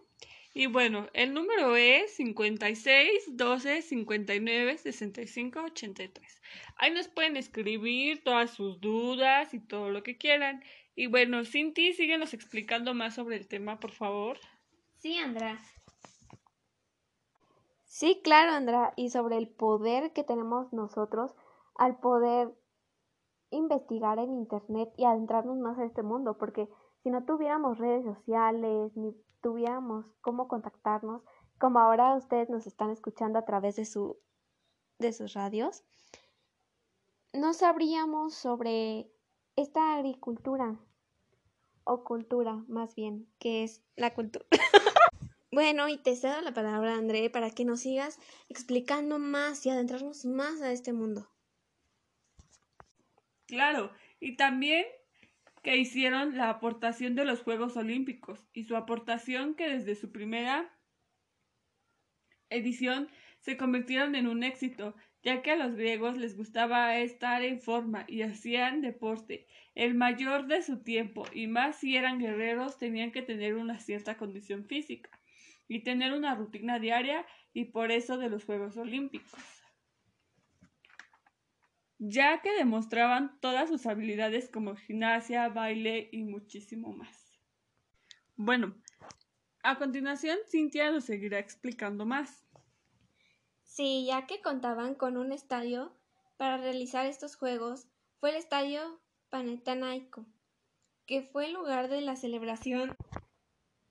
Y 0.53 0.67
bueno, 0.67 1.07
el 1.13 1.33
número 1.33 1.75
es 1.75 2.13
56 2.17 3.35
12 3.35 3.81
59 3.81 4.77
65 4.77 5.59
83. 5.59 6.41
Ahí 6.77 6.91
nos 6.91 7.07
pueden 7.07 7.35
escribir 7.35 8.23
todas 8.23 8.51
sus 8.51 8.79
dudas 8.79 9.55
y 9.55 9.59
todo 9.59 9.89
lo 9.89 10.03
que 10.03 10.17
quieran. 10.17 10.63
Y 10.95 11.07
bueno, 11.07 11.43
Cinti, 11.45 11.93
síguenos 11.93 12.35
explicando 12.35 12.93
más 12.93 13.15
sobre 13.15 13.37
el 13.37 13.47
tema, 13.47 13.79
por 13.79 13.91
favor. 13.91 14.37
Sí, 14.99 15.17
Andra. 15.17 15.59
Sí, 17.85 18.21
claro, 18.23 18.51
Andra, 18.51 18.93
y 18.95 19.09
sobre 19.09 19.37
el 19.37 19.49
poder 19.49 20.13
que 20.13 20.23
tenemos 20.23 20.71
nosotros 20.71 21.35
al 21.75 21.99
poder 21.99 22.53
investigar 23.49 24.19
en 24.19 24.31
Internet 24.33 24.93
y 24.97 25.05
adentrarnos 25.05 25.57
más 25.57 25.77
a 25.77 25.85
este 25.85 26.03
mundo, 26.03 26.37
porque 26.37 26.69
si 27.03 27.09
no 27.09 27.23
tuviéramos 27.25 27.77
redes 27.77 28.03
sociales, 28.03 28.95
ni 28.95 29.15
tuviéramos 29.41 30.05
cómo 30.21 30.47
contactarnos, 30.47 31.23
como 31.57 31.79
ahora 31.79 32.15
ustedes 32.15 32.49
nos 32.49 32.67
están 32.67 32.91
escuchando 32.91 33.39
a 33.39 33.45
través 33.45 33.75
de, 33.75 33.85
su, 33.85 34.17
de 34.99 35.13
sus 35.13 35.33
radios, 35.33 35.83
no 37.33 37.53
sabríamos 37.53 38.33
sobre 38.33 39.11
esta 39.55 39.95
agricultura 39.95 40.79
o 41.83 42.03
cultura, 42.03 42.63
más 42.67 42.95
bien, 42.95 43.27
que 43.39 43.63
es 43.63 43.83
la 43.95 44.13
cultura. 44.13 44.45
Bueno, 45.49 45.87
y 45.87 45.97
te 45.97 46.15
cedo 46.15 46.41
la 46.41 46.53
palabra, 46.53 46.93
André, 46.93 47.31
para 47.31 47.49
que 47.49 47.65
nos 47.65 47.79
sigas 47.79 48.19
explicando 48.47 49.17
más 49.17 49.65
y 49.65 49.71
adentrarnos 49.71 50.23
más 50.25 50.61
a 50.61 50.71
este 50.71 50.93
mundo. 50.93 51.29
Claro, 53.47 53.91
y 54.19 54.35
también 54.35 54.85
que 55.63 55.77
hicieron 55.77 56.37
la 56.37 56.49
aportación 56.49 57.15
de 57.15 57.25
los 57.25 57.41
Juegos 57.41 57.77
Olímpicos 57.77 58.45
y 58.53 58.65
su 58.65 58.75
aportación 58.75 59.55
que 59.55 59.69
desde 59.69 59.95
su 59.95 60.11
primera 60.11 60.77
edición 62.49 63.09
se 63.39 63.57
convirtieron 63.57 64.15
en 64.15 64.27
un 64.27 64.43
éxito, 64.43 64.95
ya 65.23 65.41
que 65.41 65.51
a 65.51 65.55
los 65.55 65.75
griegos 65.75 66.17
les 66.17 66.35
gustaba 66.35 66.97
estar 66.99 67.41
en 67.41 67.61
forma 67.61 68.05
y 68.07 68.21
hacían 68.21 68.81
deporte. 68.81 69.47
El 69.75 69.95
mayor 69.95 70.47
de 70.47 70.61
su 70.61 70.83
tiempo, 70.83 71.25
y 71.33 71.47
más 71.47 71.77
si 71.77 71.95
eran 71.95 72.19
guerreros 72.19 72.77
tenían 72.77 73.11
que 73.11 73.21
tener 73.21 73.55
una 73.55 73.79
cierta 73.79 74.17
condición 74.17 74.65
física 74.65 75.09
y 75.67 75.83
tener 75.83 76.13
una 76.13 76.35
rutina 76.35 76.79
diaria 76.79 77.25
y 77.53 77.65
por 77.65 77.91
eso 77.91 78.17
de 78.17 78.29
los 78.29 78.43
Juegos 78.45 78.77
Olímpicos 78.77 79.56
ya 81.99 82.41
que 82.41 82.53
demostraban 82.53 83.39
todas 83.39 83.69
sus 83.69 83.85
habilidades 83.85 84.49
como 84.49 84.75
gimnasia, 84.75 85.49
baile 85.49 86.09
y 86.11 86.23
muchísimo 86.23 86.93
más. 86.93 87.31
Bueno, 88.35 88.75
a 89.63 89.77
continuación 89.77 90.37
Cintia 90.47 90.91
nos 90.91 91.05
seguirá 91.05 91.39
explicando 91.39 92.05
más. 92.05 92.45
Sí, 93.63 94.05
ya 94.07 94.25
que 94.25 94.41
contaban 94.41 94.95
con 94.95 95.17
un 95.17 95.31
estadio 95.31 95.91
para 96.37 96.57
realizar 96.57 97.05
estos 97.05 97.35
juegos, 97.35 97.87
fue 98.19 98.29
el 98.29 98.37
estadio 98.37 98.99
Panathinaiko, 99.29 100.25
que 101.05 101.23
fue 101.23 101.47
el 101.47 101.53
lugar 101.53 101.89
de 101.89 102.01
la 102.01 102.15
celebración 102.15 102.95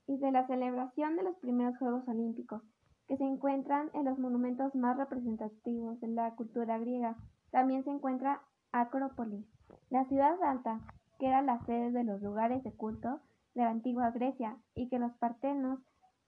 y 0.07 0.16
de 0.19 0.31
la 0.31 0.47
celebración 0.47 1.16
de 1.16 1.25
los 1.25 1.37
primeros 1.37 1.77
Juegos 1.79 2.07
Olímpicos, 2.09 2.62
que 3.09 3.16
se 3.16 3.25
encuentran 3.25 3.90
en 3.95 4.05
los 4.05 4.19
monumentos 4.19 4.75
más 4.75 4.97
representativos 4.97 6.01
de 6.01 6.09
la 6.09 6.35
cultura 6.37 6.79
griega. 6.79 7.16
También 7.57 7.85
se 7.85 7.90
encuentra 7.90 8.42
Acrópolis, 8.71 9.47
la 9.88 10.05
ciudad 10.05 10.37
alta, 10.42 10.79
que 11.19 11.27
era 11.27 11.40
la 11.40 11.59
sede 11.64 11.90
de 11.90 12.05
los 12.05 12.21
lugares 12.21 12.62
de 12.62 12.71
culto 12.71 13.23
de 13.55 13.62
la 13.62 13.71
antigua 13.71 14.11
Grecia, 14.11 14.59
y 14.75 14.90
que 14.90 14.99
los 14.99 15.12
partenos, 15.12 15.81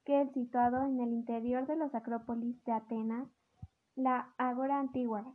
que 0.07 0.23
es 0.23 0.33
situado 0.33 0.87
en 0.87 0.99
el 1.01 1.13
interior 1.13 1.67
de 1.67 1.77
los 1.77 1.95
Acrópolis 1.95 2.57
de 2.65 2.73
Atenas, 2.73 3.29
la 3.95 4.33
Ágora 4.39 4.81
Antigua, 4.81 5.31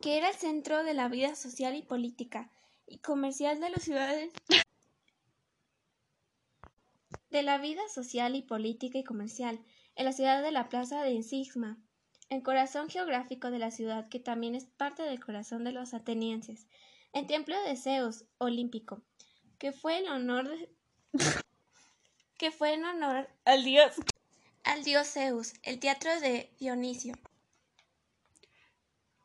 que 0.00 0.18
era 0.18 0.28
el 0.28 0.36
centro 0.36 0.84
de 0.84 0.94
la 0.94 1.08
vida 1.08 1.34
social 1.34 1.74
y 1.74 1.82
política 1.82 2.52
y 2.86 3.00
comercial 3.00 3.58
de 3.58 3.70
las 3.70 3.82
ciudades. 3.82 4.32
De 7.30 7.42
la 7.42 7.58
vida 7.58 7.82
social 7.88 8.36
y 8.36 8.42
política 8.42 8.98
y 8.98 9.02
comercial 9.02 9.58
en 9.96 10.04
la 10.04 10.12
ciudad 10.12 10.40
de 10.40 10.52
la 10.52 10.68
plaza 10.68 11.02
de 11.02 11.20
Sigma, 11.24 11.82
el 12.28 12.42
corazón 12.42 12.88
geográfico 12.88 13.50
de 13.50 13.58
la 13.58 13.70
ciudad 13.70 14.08
que 14.08 14.18
también 14.18 14.54
es 14.54 14.64
parte 14.66 15.02
del 15.02 15.24
corazón 15.24 15.64
de 15.64 15.72
los 15.72 15.94
atenienses, 15.94 16.66
el 17.12 17.26
templo 17.26 17.60
de 17.62 17.76
Zeus 17.76 18.24
olímpico, 18.38 19.02
que 19.58 19.72
fue 19.72 19.98
en 19.98 20.08
honor 20.08 20.48
de- 20.48 20.70
que 22.38 22.50
fue 22.50 22.74
en 22.74 22.84
honor 22.84 23.28
Al 23.44 23.64
dios. 23.64 23.94
al 24.64 24.82
dios 24.82 25.08
Zeus, 25.12 25.54
el 25.62 25.78
teatro 25.78 26.18
de 26.20 26.50
Dionisio. 26.58 27.14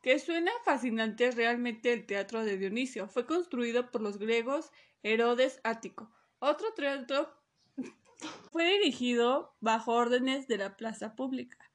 Que 0.04 0.18
suena 0.18 0.52
fascinante 0.64 1.30
realmente 1.32 1.94
el 1.94 2.06
teatro 2.08 2.44
de 2.44 2.58
Dionisio. 2.58 3.08
Fue 3.08 3.28
construido 3.28 3.92
por 3.92 4.02
los 4.02 4.18
griegos 4.18 4.72
Herodes 5.04 5.60
Ático. 5.64 6.12
Otro 6.40 6.74
teatro 6.74 7.32
fue 8.52 8.66
dirigido 8.66 9.56
bajo 9.60 9.92
órdenes 9.94 10.48
de 10.48 10.58
la 10.58 10.76
plaza 10.76 11.16
pública 11.16 11.71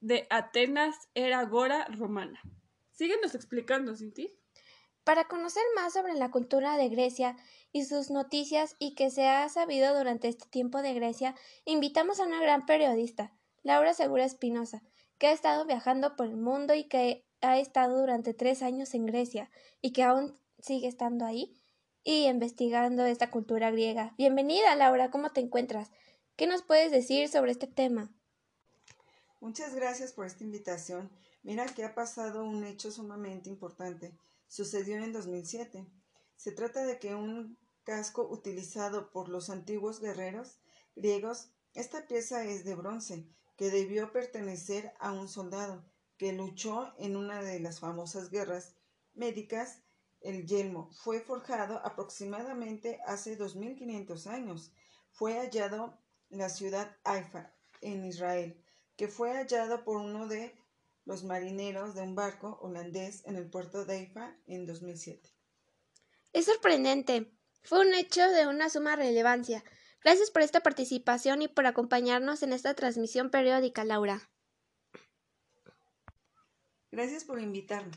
de 0.00 0.26
Atenas 0.30 0.96
era 1.14 1.40
Agora 1.40 1.86
romana. 1.86 2.40
Síguenos 2.90 3.34
explicando, 3.34 3.96
Cinti. 3.96 4.34
Para 5.04 5.24
conocer 5.24 5.62
más 5.74 5.92
sobre 5.92 6.14
la 6.14 6.30
cultura 6.30 6.76
de 6.76 6.88
Grecia 6.88 7.36
y 7.72 7.84
sus 7.84 8.10
noticias 8.10 8.76
y 8.78 8.94
que 8.94 9.10
se 9.10 9.26
ha 9.26 9.48
sabido 9.48 9.96
durante 9.96 10.28
este 10.28 10.46
tiempo 10.48 10.82
de 10.82 10.94
Grecia, 10.94 11.34
invitamos 11.64 12.20
a 12.20 12.24
una 12.24 12.40
gran 12.40 12.66
periodista, 12.66 13.32
Laura 13.62 13.94
Segura 13.94 14.24
Espinosa, 14.24 14.82
que 15.18 15.28
ha 15.28 15.32
estado 15.32 15.64
viajando 15.64 16.16
por 16.16 16.26
el 16.26 16.36
mundo 16.36 16.74
y 16.74 16.84
que 16.84 17.24
ha 17.40 17.58
estado 17.58 17.98
durante 17.98 18.34
tres 18.34 18.62
años 18.62 18.94
en 18.94 19.06
Grecia 19.06 19.50
y 19.80 19.92
que 19.92 20.02
aún 20.02 20.34
sigue 20.58 20.88
estando 20.88 21.24
ahí 21.24 21.56
y 22.04 22.26
investigando 22.26 23.04
esta 23.04 23.30
cultura 23.30 23.70
griega. 23.70 24.14
Bienvenida, 24.18 24.74
Laura, 24.76 25.10
¿cómo 25.10 25.30
te 25.30 25.40
encuentras? 25.40 25.90
¿Qué 26.36 26.46
nos 26.46 26.62
puedes 26.62 26.90
decir 26.90 27.28
sobre 27.28 27.52
este 27.52 27.66
tema? 27.66 28.12
Muchas 29.40 29.74
gracias 29.74 30.12
por 30.12 30.26
esta 30.26 30.44
invitación. 30.44 31.10
Mira 31.42 31.64
que 31.64 31.82
ha 31.82 31.94
pasado 31.94 32.44
un 32.44 32.62
hecho 32.62 32.92
sumamente 32.92 33.48
importante. 33.48 34.14
Sucedió 34.48 34.98
en 34.98 35.14
2007. 35.14 35.86
Se 36.36 36.52
trata 36.52 36.84
de 36.84 36.98
que 36.98 37.14
un 37.14 37.56
casco 37.82 38.28
utilizado 38.28 39.10
por 39.12 39.30
los 39.30 39.48
antiguos 39.48 39.98
guerreros 39.98 40.58
griegos, 40.94 41.48
esta 41.72 42.06
pieza 42.06 42.44
es 42.44 42.64
de 42.64 42.74
bronce, 42.74 43.26
que 43.56 43.70
debió 43.70 44.12
pertenecer 44.12 44.92
a 44.98 45.10
un 45.12 45.26
soldado 45.26 45.86
que 46.18 46.34
luchó 46.34 46.92
en 46.98 47.16
una 47.16 47.40
de 47.40 47.60
las 47.60 47.80
famosas 47.80 48.28
guerras 48.28 48.74
médicas. 49.14 49.78
El 50.20 50.46
yelmo 50.46 50.90
fue 50.92 51.18
forjado 51.20 51.78
aproximadamente 51.78 53.00
hace 53.06 53.36
2500 53.36 54.26
años. 54.26 54.70
Fue 55.12 55.38
hallado 55.38 55.98
en 56.28 56.40
la 56.40 56.50
ciudad 56.50 56.94
Haifa, 57.04 57.54
en 57.80 58.04
Israel 58.04 58.62
que 59.00 59.08
fue 59.08 59.32
hallado 59.32 59.82
por 59.82 59.96
uno 59.96 60.28
de 60.28 60.54
los 61.06 61.24
marineros 61.24 61.94
de 61.94 62.02
un 62.02 62.14
barco 62.14 62.58
holandés 62.60 63.24
en 63.24 63.36
el 63.36 63.48
puerto 63.48 63.86
de 63.86 63.94
Haifa 63.94 64.36
en 64.46 64.66
2007. 64.66 65.26
Es 66.34 66.44
sorprendente. 66.44 67.32
Fue 67.62 67.80
un 67.80 67.94
hecho 67.94 68.20
de 68.30 68.46
una 68.46 68.68
suma 68.68 68.96
relevancia. 68.96 69.64
Gracias 70.04 70.30
por 70.30 70.42
esta 70.42 70.60
participación 70.60 71.40
y 71.40 71.48
por 71.48 71.64
acompañarnos 71.64 72.42
en 72.42 72.52
esta 72.52 72.74
transmisión 72.74 73.30
periódica, 73.30 73.84
Laura. 73.84 74.28
Gracias 76.90 77.24
por 77.24 77.40
invitarme. 77.40 77.96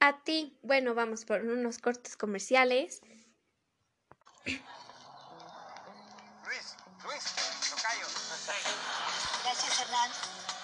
A 0.00 0.24
ti, 0.24 0.58
bueno, 0.62 0.96
vamos 0.96 1.24
por 1.24 1.42
unos 1.42 1.78
cortes 1.78 2.16
comerciales. 2.16 3.00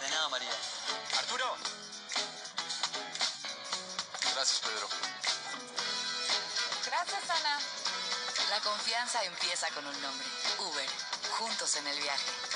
De 0.01 0.09
nada, 0.11 0.29
María. 0.29 0.51
Arturo. 1.19 1.57
Gracias, 4.35 4.61
Pedro. 4.61 4.89
Gracias, 6.87 7.31
Ana. 7.31 7.59
La 8.51 8.61
confianza 8.61 9.25
empieza 9.25 9.69
con 9.71 9.85
un 9.85 10.01
nombre. 10.01 10.27
Uber. 10.61 10.89
Juntos 11.39 11.75
en 11.77 11.87
el 11.89 11.99
viaje. 12.01 12.52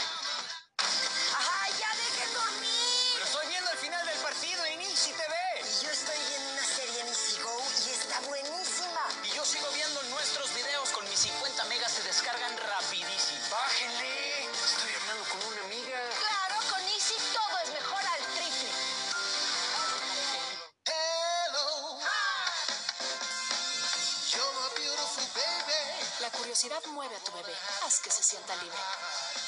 Mueve 26.67 27.15
a 27.15 27.21
tu 27.21 27.31
bebé. 27.31 27.55
Haz 27.85 28.01
que 28.01 28.11
se 28.11 28.25
sienta 28.25 28.57
libre. 28.57 28.77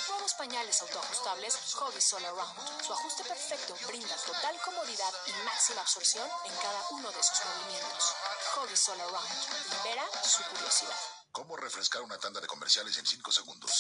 Nuevos 0.09 0.35
pañales 0.35 0.81
autoajustables 0.83 1.59
Huggies 1.75 2.13
All 2.13 2.25
Around. 2.25 2.85
Su 2.85 2.93
ajuste 2.93 3.25
perfecto 3.25 3.77
brinda 3.89 4.15
total 4.25 4.57
comodidad 4.65 5.13
y 5.27 5.33
máxima 5.45 5.81
absorción 5.81 6.29
en 6.45 6.55
cada 6.57 6.81
uno 6.91 7.11
de 7.11 7.21
sus 7.21 7.41
movimientos. 7.45 8.15
Huggies 8.55 8.89
All 8.91 9.01
Around. 9.01 9.83
Libera 9.83 10.07
su 10.23 10.45
curiosidad. 10.45 10.97
¿Cómo 11.33 11.57
refrescar 11.57 12.03
una 12.03 12.19
tanda 12.19 12.41
de 12.41 12.47
comerciales 12.47 12.97
en 12.99 13.07
5 13.07 13.33
segundos? 13.33 13.73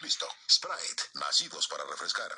Listo. 0.00 0.28
Sprite, 0.48 1.02
nacidos 1.14 1.66
para 1.66 1.84
refrescar. 1.86 2.32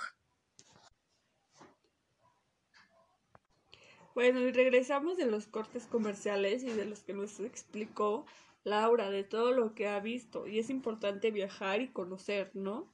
Bueno, 4.14 4.40
y 4.40 4.52
regresamos 4.52 5.16
de 5.16 5.26
los 5.26 5.46
cortes 5.46 5.86
comerciales 5.86 6.62
y 6.64 6.70
de 6.70 6.84
los 6.84 7.02
que 7.02 7.12
nos 7.12 7.38
explicó 7.40 8.26
Laura, 8.64 9.10
de 9.10 9.24
todo 9.24 9.52
lo 9.52 9.74
que 9.74 9.88
ha 9.88 10.00
visto. 10.00 10.46
Y 10.46 10.58
es 10.58 10.70
importante 10.70 11.30
viajar 11.30 11.80
y 11.80 11.88
conocer, 11.88 12.50
¿no? 12.54 12.90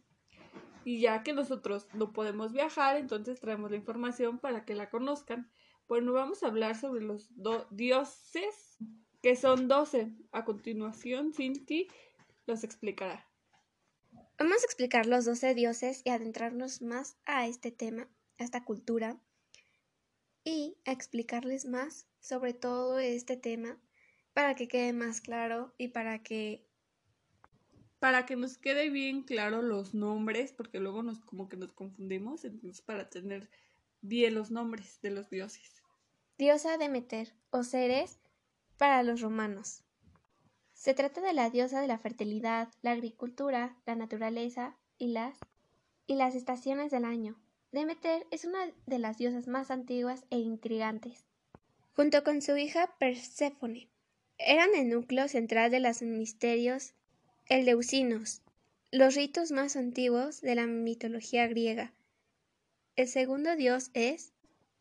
Y 0.85 1.01
ya 1.01 1.23
que 1.23 1.33
nosotros 1.33 1.89
no 1.95 2.13
podemos 2.13 2.53
viajar, 2.53 2.97
entonces 2.97 3.41
traemos 3.41 3.71
la 3.71 3.77
información 3.77 4.39
para 4.39 4.65
que 4.65 4.75
la 4.75 4.91
conozcan. 4.91 5.51
Bueno, 5.89 6.13
vamos 6.13 6.43
a 6.43 6.49
hablar 6.49 6.77
sobre 6.79 7.05
los 7.05 7.29
dioses, 7.71 8.79
que 9.23 9.35
son 9.35 9.67
12. 9.67 10.13
A 10.33 10.45
continuación, 10.45 11.33
Cinti 11.33 11.89
los 12.47 12.63
explicará. 12.63 13.27
Vamos 14.39 14.63
a 14.63 14.67
explicar 14.67 15.07
los 15.07 15.25
doce 15.25 15.55
dioses 15.55 16.03
y 16.05 16.11
adentrarnos 16.11 16.83
más 16.83 17.17
a 17.25 17.47
este 17.47 17.73
tema, 17.73 18.09
a 18.39 18.45
esta 18.45 18.65
cultura, 18.65 19.19
y 20.47 20.77
a 20.85 20.93
explicarles 20.93 21.67
más 21.67 22.07
sobre 22.21 22.55
todo 22.55 23.01
este 23.01 23.37
tema 23.37 23.77
para 24.33 24.55
que 24.55 24.69
quede 24.69 24.93
más 24.93 25.21
claro 25.21 25.75
y 25.77 25.89
para 25.89 26.23
que 26.23 26.65
Para 27.99 28.27
que 28.27 28.37
nos 28.37 28.57
quede 28.57 28.89
bien 28.91 29.23
claro 29.25 29.61
los 29.61 29.93
nombres, 29.93 30.53
porque 30.53 30.79
luego 30.79 31.03
nos 31.03 31.19
como 31.19 31.49
que 31.49 31.57
nos 31.57 31.73
confundimos, 31.73 32.45
entonces 32.45 32.81
para 32.81 33.11
tener 33.11 33.51
bien 34.03 34.37
los 34.37 34.53
nombres 34.53 35.01
de 35.03 35.11
los 35.11 35.31
dioses. 35.31 35.83
diosa 36.39 36.79
Demeter 36.79 37.35
o 37.51 37.65
Ceres 37.65 38.21
para 38.77 39.03
los 39.03 39.23
romanos. 39.23 39.83
Se 40.75 40.95
trata 40.95 41.23
de 41.23 41.33
la 41.33 41.51
diosa 41.51 41.81
de 41.81 41.89
la 41.89 41.99
fertilidad, 41.99 42.69
la 42.83 42.93
agricultura, 42.93 43.77
la 43.85 43.97
naturaleza 43.97 44.77
y 44.97 45.09
las, 45.09 45.41
y 46.07 46.15
las 46.15 46.37
estaciones 46.37 46.93
del 46.93 47.05
año. 47.05 47.37
Demeter 47.73 48.27
es 48.31 48.45
una 48.45 48.73
de 48.87 48.99
las 48.99 49.19
diosas 49.19 49.49
más 49.49 49.71
antiguas 49.71 50.25
e 50.31 50.39
intrigantes. 50.39 51.25
Junto 51.95 52.23
con 52.25 52.43
su 52.43 52.57
hija 52.57 52.95
Perséfone, 52.99 53.89
eran 54.39 54.75
el 54.75 54.89
núcleo 54.89 55.29
central 55.29 55.71
de 55.71 55.81
los 55.81 56.03
misterios 56.03 56.95
eleusinos, 57.47 58.43
los 58.91 59.15
ritos 59.15 59.51
más 59.51 59.77
antiguos 59.77 60.41
de 60.41 60.55
la 60.55 60.67
mitología 60.67 61.47
griega. 61.47 61.93
El 62.97 63.09
segundo 63.09 63.57
dios 63.57 63.91
es 63.95 64.33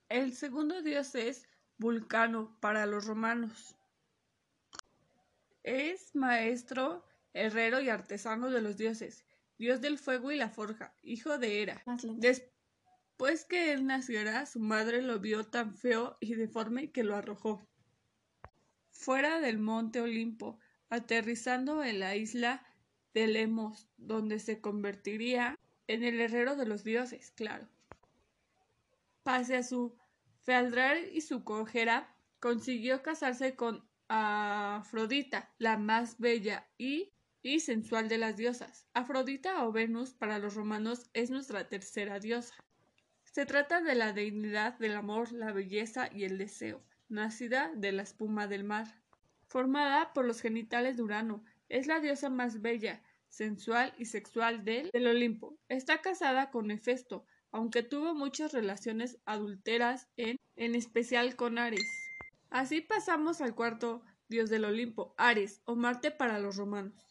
El 0.09 0.33
segundo 0.33 0.81
dios 0.81 1.15
es 1.15 1.47
Vulcano 1.77 2.55
para 2.61 2.85
los 2.85 3.05
romanos. 3.05 3.75
Es 5.63 6.15
maestro, 6.15 7.03
herrero 7.33 7.81
y 7.81 7.89
artesano 7.89 8.51
de 8.51 8.61
los 8.61 8.77
dioses, 8.77 9.25
dios 9.57 9.81
del 9.81 9.97
fuego 9.97 10.31
y 10.31 10.37
la 10.37 10.49
forja, 10.49 10.93
hijo 11.01 11.37
de 11.37 11.61
Hera. 11.61 11.83
Después 13.17 13.45
que 13.45 13.71
él 13.71 13.87
naciera, 13.87 14.45
su 14.45 14.59
madre 14.59 15.01
lo 15.01 15.21
vio 15.21 15.45
tan 15.45 15.73
feo 15.73 16.17
y 16.19 16.35
deforme 16.35 16.91
que 16.91 17.05
lo 17.05 17.15
arrojó. 17.15 17.65
Fuera 18.91 19.39
del 19.39 19.57
monte 19.57 20.01
Olimpo, 20.01 20.59
aterrizando 20.89 21.81
en 21.81 22.01
la 22.01 22.17
isla 22.17 22.67
de 23.13 23.27
Lemos, 23.27 23.87
donde 23.95 24.39
se 24.39 24.59
convertiría 24.59 25.57
en 25.87 26.03
el 26.03 26.19
herrero 26.19 26.57
de 26.57 26.65
los 26.65 26.83
dioses, 26.83 27.31
claro. 27.31 27.69
Pese 29.23 29.55
a 29.55 29.63
su 29.63 29.95
fealdad 30.43 30.97
y 31.09 31.21
su 31.21 31.45
cojera, 31.45 32.13
consiguió 32.41 33.01
casarse 33.01 33.55
con 33.55 33.87
Afrodita, 34.09 35.53
la 35.57 35.77
más 35.77 36.19
bella 36.19 36.67
y, 36.77 37.13
y 37.41 37.61
sensual 37.61 38.09
de 38.09 38.17
las 38.17 38.35
diosas. 38.35 38.89
Afrodita 38.93 39.65
o 39.65 39.71
Venus 39.71 40.13
para 40.13 40.37
los 40.37 40.55
romanos 40.55 41.09
es 41.13 41.29
nuestra 41.29 41.69
tercera 41.69 42.19
diosa. 42.19 42.64
Se 43.35 43.45
trata 43.45 43.81
de 43.81 43.95
la 43.95 44.13
deidad 44.13 44.79
del 44.79 44.95
amor, 44.95 45.33
la 45.33 45.51
belleza 45.51 46.09
y 46.09 46.23
el 46.23 46.37
deseo, 46.37 46.81
nacida 47.09 47.69
de 47.75 47.91
la 47.91 48.03
espuma 48.03 48.47
del 48.47 48.63
mar, 48.63 48.87
formada 49.49 50.13
por 50.13 50.23
los 50.23 50.39
genitales 50.39 50.95
de 50.95 51.03
Urano, 51.03 51.43
Es 51.67 51.85
la 51.85 51.99
diosa 51.99 52.29
más 52.29 52.61
bella, 52.61 53.03
sensual 53.27 53.93
y 53.97 54.05
sexual 54.05 54.63
del, 54.63 54.89
del 54.91 55.07
Olimpo. 55.07 55.59
Está 55.67 55.99
casada 55.99 56.49
con 56.49 56.71
Hefesto, 56.71 57.25
aunque 57.51 57.83
tuvo 57.83 58.15
muchas 58.15 58.53
relaciones 58.53 59.17
adulteras 59.25 60.07
en, 60.15 60.39
en 60.55 60.73
especial 60.73 61.35
con 61.35 61.57
Ares. 61.57 61.83
Así 62.49 62.79
pasamos 62.79 63.41
al 63.41 63.53
cuarto 63.53 64.01
dios 64.29 64.49
del 64.49 64.63
Olimpo, 64.63 65.13
Ares, 65.17 65.61
o 65.65 65.75
Marte 65.75 66.09
para 66.09 66.39
los 66.39 66.55
romanos. 66.55 67.05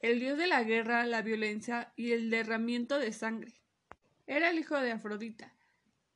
El 0.00 0.18
dios 0.18 0.38
de 0.38 0.48
la 0.48 0.64
guerra, 0.64 1.06
la 1.06 1.22
violencia 1.22 1.92
y 1.94 2.10
el 2.10 2.30
derramiento 2.30 2.98
de 2.98 3.12
sangre. 3.12 3.54
Era 4.26 4.50
el 4.50 4.58
hijo 4.58 4.76
de 4.80 4.90
Afrodita. 4.90 5.54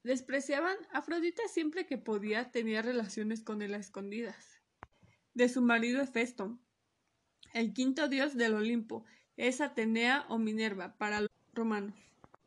Despreciaban 0.04 0.76
a 0.92 0.98
Afrodita 0.98 1.42
siempre 1.48 1.86
que 1.86 1.98
podía 1.98 2.50
tenía 2.50 2.82
relaciones 2.82 3.42
con 3.42 3.62
él 3.62 3.74
a 3.74 3.78
escondidas. 3.78 4.60
De 5.34 5.48
su 5.48 5.62
marido 5.62 6.02
Hefesto. 6.02 6.58
El 7.54 7.72
quinto 7.72 8.08
dios 8.08 8.36
del 8.36 8.54
Olimpo 8.54 9.04
es 9.36 9.60
Atenea 9.60 10.26
o 10.28 10.38
Minerva 10.38 10.96
para 10.98 11.20
los 11.20 11.30
romanos. 11.54 11.94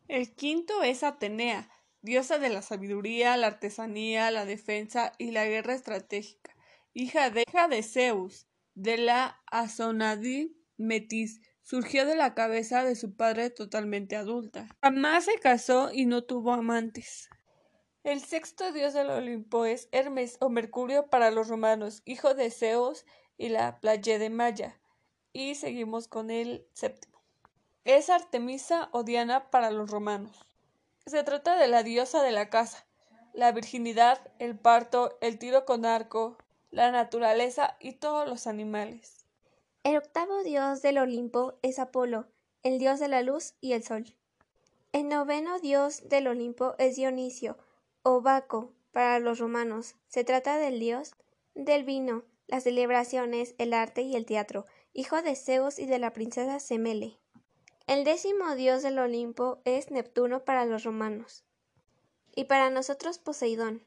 El 0.07 0.35
quinto 0.35 0.83
es 0.83 1.03
Atenea, 1.03 1.69
diosa 2.01 2.37
de 2.39 2.49
la 2.49 2.61
sabiduría, 2.61 3.37
la 3.37 3.47
artesanía, 3.47 4.29
la 4.31 4.45
defensa 4.45 5.13
y 5.17 5.31
la 5.31 5.45
guerra 5.45 5.73
estratégica, 5.73 6.55
hija 6.93 7.29
de, 7.29 7.43
hija 7.47 7.67
de 7.67 7.83
Zeus, 7.83 8.47
de 8.75 8.97
la 8.97 9.41
Azonadí 9.47 10.57
Metis, 10.77 11.41
surgió 11.61 12.05
de 12.05 12.15
la 12.15 12.35
cabeza 12.35 12.83
de 12.83 12.95
su 12.95 13.15
padre 13.15 13.49
totalmente 13.49 14.15
adulta. 14.15 14.67
Jamás 14.83 15.25
se 15.25 15.39
casó 15.39 15.91
y 15.91 16.05
no 16.05 16.23
tuvo 16.23 16.53
amantes. 16.53 17.29
El 18.05 18.21
sexto 18.21 18.71
dios 18.71 18.93
del 18.93 19.09
Olimpo 19.09 19.65
es 19.65 19.89
Hermes 19.91 20.37
o 20.39 20.49
Mercurio 20.49 21.07
para 21.07 21.31
los 21.31 21.47
romanos, 21.47 22.03
hijo 22.05 22.35
de 22.35 22.51
Zeus 22.51 23.03
y 23.35 23.49
la 23.49 23.79
de 23.81 24.29
Maya. 24.29 24.79
Y 25.33 25.55
seguimos 25.55 26.07
con 26.07 26.29
el 26.29 26.67
séptimo. 26.73 27.19
Es 27.83 28.11
Artemisa 28.11 28.89
o 28.91 29.01
Diana 29.01 29.49
para 29.49 29.71
los 29.71 29.89
romanos. 29.89 30.45
Se 31.07 31.23
trata 31.23 31.55
de 31.55 31.67
la 31.67 31.81
diosa 31.81 32.21
de 32.21 32.31
la 32.31 32.51
casa, 32.51 32.85
la 33.33 33.51
virginidad, 33.51 34.19
el 34.37 34.55
parto, 34.55 35.17
el 35.19 35.39
tiro 35.39 35.65
con 35.65 35.83
arco, 35.83 36.37
la 36.69 36.91
naturaleza 36.91 37.75
y 37.79 37.93
todos 37.93 38.29
los 38.29 38.45
animales. 38.45 39.25
El 39.83 39.97
octavo 39.97 40.43
dios 40.43 40.83
del 40.83 40.99
Olimpo 40.99 41.57
es 41.63 41.79
Apolo, 41.79 42.27
el 42.61 42.77
dios 42.77 42.99
de 42.99 43.07
la 43.07 43.23
luz 43.23 43.55
y 43.61 43.73
el 43.73 43.83
sol. 43.83 44.15
El 44.91 45.09
noveno 45.09 45.59
dios 45.59 46.07
del 46.07 46.27
Olimpo 46.27 46.75
es 46.77 46.97
Dionisio, 46.97 47.57
o 48.07 48.21
Baco, 48.21 48.71
para 48.91 49.17
los 49.17 49.39
romanos. 49.39 49.95
Se 50.07 50.23
trata 50.23 50.59
del 50.59 50.79
dios 50.79 51.15
del 51.55 51.83
vino, 51.83 52.23
las 52.45 52.63
celebraciones, 52.63 53.55
el 53.57 53.73
arte 53.73 54.03
y 54.03 54.15
el 54.15 54.27
teatro, 54.27 54.67
hijo 54.93 55.23
de 55.23 55.35
Zeus 55.35 55.79
y 55.79 55.87
de 55.87 55.97
la 55.97 56.13
princesa 56.13 56.59
Semele. 56.59 57.17
El 57.87 58.03
décimo 58.03 58.53
dios 58.53 58.83
del 58.83 58.99
Olimpo 58.99 59.59
es 59.65 59.89
Neptuno 59.89 60.45
para 60.45 60.65
los 60.65 60.83
romanos. 60.83 61.45
Y 62.35 62.43
para 62.43 62.69
nosotros 62.69 63.17
Poseidón. 63.17 63.83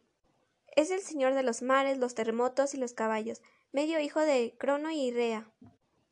Es 0.74 0.90
el 0.90 1.00
señor 1.00 1.34
de 1.34 1.44
los 1.44 1.62
mares, 1.62 1.98
los 1.98 2.16
terremotos 2.16 2.74
y 2.74 2.76
los 2.76 2.94
caballos, 2.94 3.40
medio 3.70 4.00
hijo 4.00 4.18
de 4.18 4.56
Crono 4.58 4.90
y 4.90 5.12
Rea. 5.12 5.48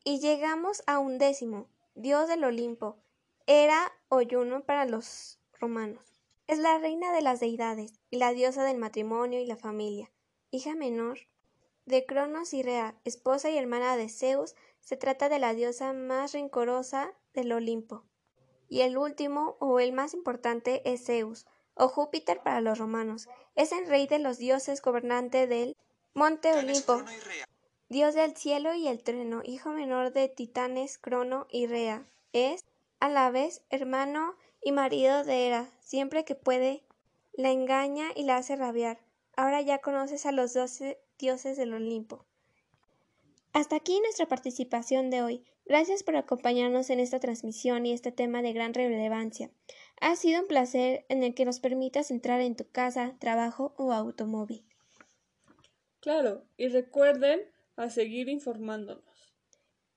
Y 0.04 0.20
llegamos 0.20 0.84
a 0.86 1.00
un 1.00 1.18
décimo, 1.18 1.66
dios 1.96 2.28
del 2.28 2.44
Olimpo, 2.44 2.98
Hera 3.46 3.90
o 4.08 4.20
Juno 4.22 4.62
para 4.62 4.84
los 4.84 5.40
romanos. 5.58 6.15
Es 6.46 6.58
la 6.58 6.78
reina 6.78 7.12
de 7.12 7.22
las 7.22 7.40
deidades 7.40 7.92
y 8.10 8.18
la 8.18 8.32
diosa 8.32 8.62
del 8.64 8.78
matrimonio 8.78 9.40
y 9.40 9.46
la 9.46 9.56
familia, 9.56 10.12
hija 10.50 10.74
menor 10.74 11.18
de 11.86 12.04
Cronos 12.04 12.52
y 12.52 12.62
Rea, 12.62 12.96
esposa 13.04 13.48
y 13.50 13.56
hermana 13.56 13.96
de 13.96 14.08
Zeus, 14.08 14.54
se 14.80 14.96
trata 14.96 15.28
de 15.28 15.38
la 15.38 15.54
diosa 15.54 15.92
más 15.92 16.32
rencorosa 16.32 17.14
del 17.32 17.52
Olimpo. 17.52 18.04
Y 18.68 18.80
el 18.80 18.98
último, 18.98 19.56
o 19.60 19.78
el 19.78 19.92
más 19.92 20.12
importante, 20.12 20.82
es 20.84 21.06
Zeus, 21.06 21.46
o 21.74 21.88
Júpiter 21.88 22.42
para 22.42 22.60
los 22.60 22.78
romanos. 22.78 23.28
Es 23.54 23.70
el 23.70 23.86
rey 23.86 24.06
de 24.08 24.18
los 24.18 24.38
dioses, 24.38 24.82
gobernante 24.82 25.46
del 25.46 25.76
monte 26.12 26.52
Olimpo, 26.52 27.02
dios 27.88 28.14
del 28.14 28.36
cielo 28.36 28.74
y 28.74 28.88
el 28.88 29.02
trueno, 29.02 29.42
hijo 29.44 29.70
menor 29.70 30.12
de 30.12 30.28
Titanes, 30.28 30.98
Crono 30.98 31.46
y 31.50 31.66
Rea. 31.66 32.04
Es, 32.32 32.64
a 32.98 33.08
la 33.08 33.30
vez, 33.30 33.62
hermano 33.70 34.36
y 34.66 34.72
marido 34.72 35.22
de 35.22 35.46
Hera. 35.46 35.70
Siempre 35.78 36.24
que 36.24 36.34
puede, 36.34 36.82
la 37.34 37.52
engaña 37.52 38.08
y 38.16 38.24
la 38.24 38.36
hace 38.36 38.56
rabiar. 38.56 38.98
Ahora 39.36 39.60
ya 39.60 39.78
conoces 39.78 40.26
a 40.26 40.32
los 40.32 40.54
doce 40.54 40.98
dioses 41.20 41.56
del 41.56 41.72
Olimpo. 41.72 42.26
Hasta 43.52 43.76
aquí 43.76 44.00
nuestra 44.00 44.26
participación 44.26 45.08
de 45.08 45.22
hoy. 45.22 45.44
Gracias 45.66 46.02
por 46.02 46.16
acompañarnos 46.16 46.90
en 46.90 46.98
esta 46.98 47.20
transmisión 47.20 47.86
y 47.86 47.92
este 47.92 48.10
tema 48.10 48.42
de 48.42 48.52
gran 48.52 48.74
relevancia. 48.74 49.52
Ha 50.00 50.16
sido 50.16 50.40
un 50.40 50.48
placer 50.48 51.06
en 51.08 51.22
el 51.22 51.34
que 51.34 51.44
nos 51.44 51.60
permitas 51.60 52.10
entrar 52.10 52.40
en 52.40 52.56
tu 52.56 52.68
casa, 52.68 53.14
trabajo 53.20 53.72
o 53.76 53.92
automóvil. 53.92 54.64
Claro, 56.00 56.42
y 56.56 56.66
recuerden 56.66 57.40
a 57.76 57.88
seguir 57.88 58.28
informándonos. 58.28 59.04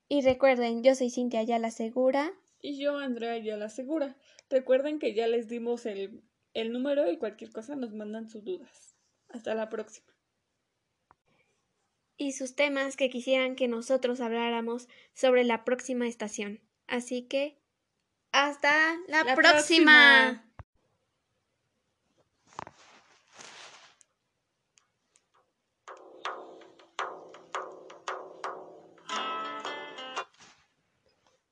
Y 0.10 0.22
recuerden, 0.22 0.84
yo 0.84 0.94
soy 0.94 1.10
Cintia 1.10 1.40
Ayala 1.40 1.72
Segura. 1.72 2.34
Y 2.62 2.78
yo, 2.78 3.00
Andrea 3.00 3.32
Ayala 3.32 3.70
Segura. 3.70 4.16
Recuerden 4.50 5.00
que 5.00 5.14
ya 5.14 5.28
les 5.28 5.48
dimos 5.48 5.86
el, 5.86 6.24
el 6.54 6.72
número 6.72 7.12
y 7.12 7.18
cualquier 7.18 7.52
cosa 7.52 7.76
nos 7.76 7.94
mandan 7.94 8.30
sus 8.30 8.44
dudas. 8.44 8.96
Hasta 9.30 9.54
la 9.54 9.70
próxima 9.70 10.10
y 12.20 12.34
sus 12.34 12.54
temas 12.54 12.98
que 12.98 13.10
quisieran 13.10 13.56
que 13.56 13.68
nosotros 13.68 14.20
habláramos 14.20 14.90
sobre 15.14 15.46
la 15.46 15.64
próxima 15.64 16.06
estación. 16.06 16.60
Así 16.86 17.24
que 17.24 17.58
hasta 18.32 18.98
la, 19.08 19.36
próxima. 19.36 20.46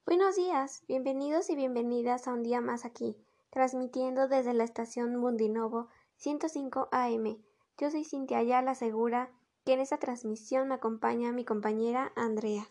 Buenos 0.07 0.37
días, 0.37 0.85
bienvenidos 0.87 1.49
y 1.49 1.57
bienvenidas 1.57 2.29
a 2.29 2.33
un 2.33 2.41
día 2.41 2.61
más 2.61 2.85
aquí, 2.85 3.17
transmitiendo 3.49 4.29
desde 4.29 4.53
la 4.53 4.63
estación 4.63 5.17
Mundinovo 5.17 5.89
105 6.15 6.87
AM. 6.93 7.43
Yo 7.77 7.91
soy 7.91 8.05
Cintia 8.05 8.37
Ayala 8.37 8.73
Segura 8.73 9.29
que 9.65 9.73
en 9.73 9.81
esta 9.81 9.97
transmisión 9.97 10.69
me 10.69 10.75
acompaña 10.75 11.33
mi 11.33 11.43
compañera 11.43 12.13
Andrea. 12.15 12.65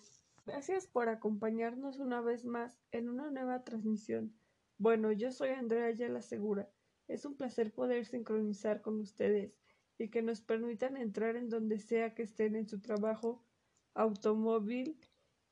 Gracias 0.47 0.87
por 0.87 1.11
acompañarnos 1.11 1.99
una 1.99 2.23
vez 2.23 2.47
más 2.47 2.81
en 2.91 3.11
una 3.11 3.31
nueva 3.31 3.65
transmisión. 3.65 4.33
Bueno, 4.79 5.13
yo 5.13 5.31
soy 5.31 5.51
Andrea 5.51 5.91
Yala 5.91 6.23
Segura. 6.23 6.71
Es 7.07 7.27
un 7.27 7.37
placer 7.37 7.71
poder 7.71 8.07
sincronizar 8.07 8.81
con 8.81 8.99
ustedes 8.99 9.53
y 9.99 10.09
que 10.09 10.23
nos 10.23 10.41
permitan 10.41 10.97
entrar 10.97 11.37
en 11.37 11.51
donde 11.51 11.81
sea 11.81 12.15
que 12.15 12.23
estén 12.23 12.57
en 12.57 12.67
su 12.67 12.81
trabajo, 12.81 13.45
automóvil 13.93 14.99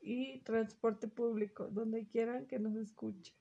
y 0.04 0.40
transporte 0.40 1.08
público, 1.08 1.68
donde 1.68 2.06
quieran 2.06 2.46
que 2.46 2.58
nos 2.58 2.76
escuchen. 2.76 3.34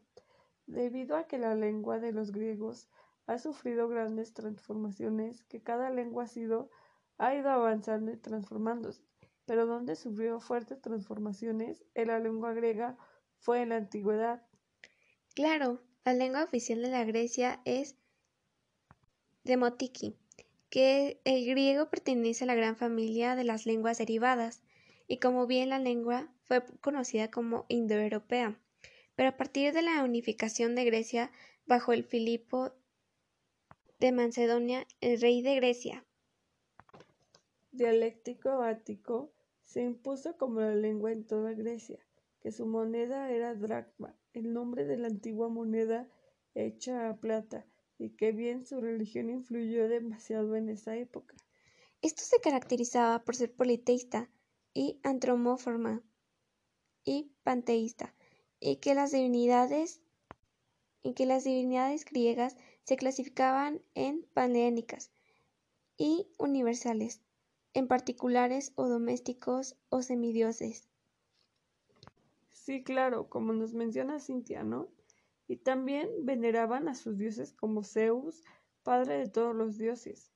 debido 0.68 1.16
a 1.16 1.26
que 1.26 1.38
la 1.38 1.56
lengua 1.56 2.00
de 2.00 2.12
los 2.12 2.34
griegos 2.34 2.90
ha 3.28 3.40
sufrido 3.40 3.88
grandes 3.88 4.34
transformaciones, 4.34 5.46
que 5.46 5.64
cada 5.64 5.90
lengua 5.90 6.26
ha 6.26 6.28
sido 6.28 6.70
ha 7.18 7.34
ido 7.34 7.50
avanzando 7.50 8.12
y 8.12 8.18
transformándose, 8.18 9.06
pero 9.46 9.66
donde 9.66 9.96
sufrió 9.96 10.42
fuertes 10.42 10.82
transformaciones 10.82 11.86
en 11.94 12.10
la 12.10 12.20
lengua 12.20 12.52
griega 12.52 12.98
fue 13.38 13.62
en 13.62 13.70
la 13.70 13.78
antigüedad. 13.78 14.46
Claro, 15.34 15.80
la 16.04 16.14
lengua 16.14 16.44
oficial 16.44 16.82
de 16.82 16.90
la 16.90 17.06
Grecia 17.06 17.62
es 17.64 17.96
Demotiki, 19.46 20.18
que 20.76 21.22
el 21.24 21.46
griego 21.46 21.90
pertenece 21.90 22.44
a 22.44 22.48
la 22.48 22.54
gran 22.54 22.76
familia 22.76 23.38
de 23.38 23.46
las 23.46 23.66
lenguas 23.66 23.98
derivadas, 23.98 24.62
y 25.08 25.20
como 25.20 25.48
bien 25.48 25.70
la 25.70 25.80
lengua 25.80 26.28
fue 26.44 26.66
conocida 26.82 27.32
como 27.32 27.66
indoeuropea, 27.70 28.60
pero 29.16 29.30
a 29.30 29.38
partir 29.38 29.72
de 29.72 29.82
la 29.84 30.04
unificación 30.04 30.76
de 30.76 30.84
Grecia 30.84 31.32
bajo 31.66 31.94
el 31.94 32.04
Filipo 32.04 32.74
de 34.02 34.12
Macedonia, 34.12 34.86
el 35.00 35.22
rey 35.22 35.42
de 35.42 35.56
Grecia, 35.56 36.04
dialéctico 37.72 38.62
ático 38.62 39.32
se 39.64 39.82
impuso 39.82 40.36
como 40.38 40.60
la 40.60 40.76
lengua 40.76 41.14
en 41.14 41.26
toda 41.26 41.54
Grecia, 41.54 42.06
que 42.42 42.52
su 42.52 42.66
moneda 42.66 43.32
era 43.32 43.56
dracma, 43.56 44.14
el 44.34 44.52
nombre 44.52 44.84
de 44.84 44.98
la 44.98 45.08
antigua 45.08 45.48
moneda 45.48 46.10
hecha 46.54 47.08
a 47.08 47.16
plata, 47.16 47.66
y 47.98 48.12
que 48.12 48.32
bien 48.32 48.66
su 48.66 48.82
religión 48.82 49.30
influyó 49.30 49.88
demasiado 49.88 50.56
en 50.56 50.70
esa 50.70 50.96
época. 50.96 51.36
Esto 52.02 52.24
se 52.24 52.40
caracterizaba 52.40 53.24
por 53.24 53.36
ser 53.36 53.54
politeísta 53.54 54.30
y 54.74 55.00
antropomorfa 55.04 56.02
y 57.04 57.32
panteísta, 57.44 58.14
y 58.60 58.78
que 58.78 58.96
las 58.96 59.12
divinidades 59.12 60.02
y 61.02 61.14
que 61.14 61.26
las 61.26 61.44
divinidades 61.44 62.04
griegas 62.04 62.58
se 62.84 62.98
clasificaban 62.98 63.82
en 63.94 64.24
panhelénicas 64.34 65.12
y 65.98 66.28
universales, 66.40 67.22
en 67.74 67.88
particulares 67.88 68.74
o 68.76 68.88
domésticos 68.88 69.78
o 69.90 70.02
semidioses. 70.02 70.88
Sí, 72.52 72.84
claro, 72.84 73.30
como 73.30 73.54
nos 73.54 73.74
menciona 73.74 74.20
Cintia, 74.20 74.64
¿no? 74.64 74.88
Y 75.48 75.58
también 75.58 76.10
veneraban 76.26 76.88
a 76.88 76.96
sus 76.96 77.18
dioses 77.18 77.54
como 77.54 77.84
Zeus, 77.84 78.44
padre 78.84 79.18
de 79.18 79.28
todos 79.28 79.56
los 79.56 79.78
dioses, 79.78 80.32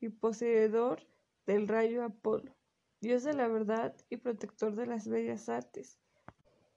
y 0.00 0.08
poseedor 0.08 1.06
del 1.46 1.68
rayo 1.68 2.04
Apolo, 2.04 2.54
dios 3.00 3.24
de 3.24 3.34
la 3.34 3.48
verdad 3.48 3.94
y 4.10 4.16
protector 4.16 4.74
de 4.74 4.86
las 4.86 5.08
bellas 5.08 5.48
artes. 5.48 5.98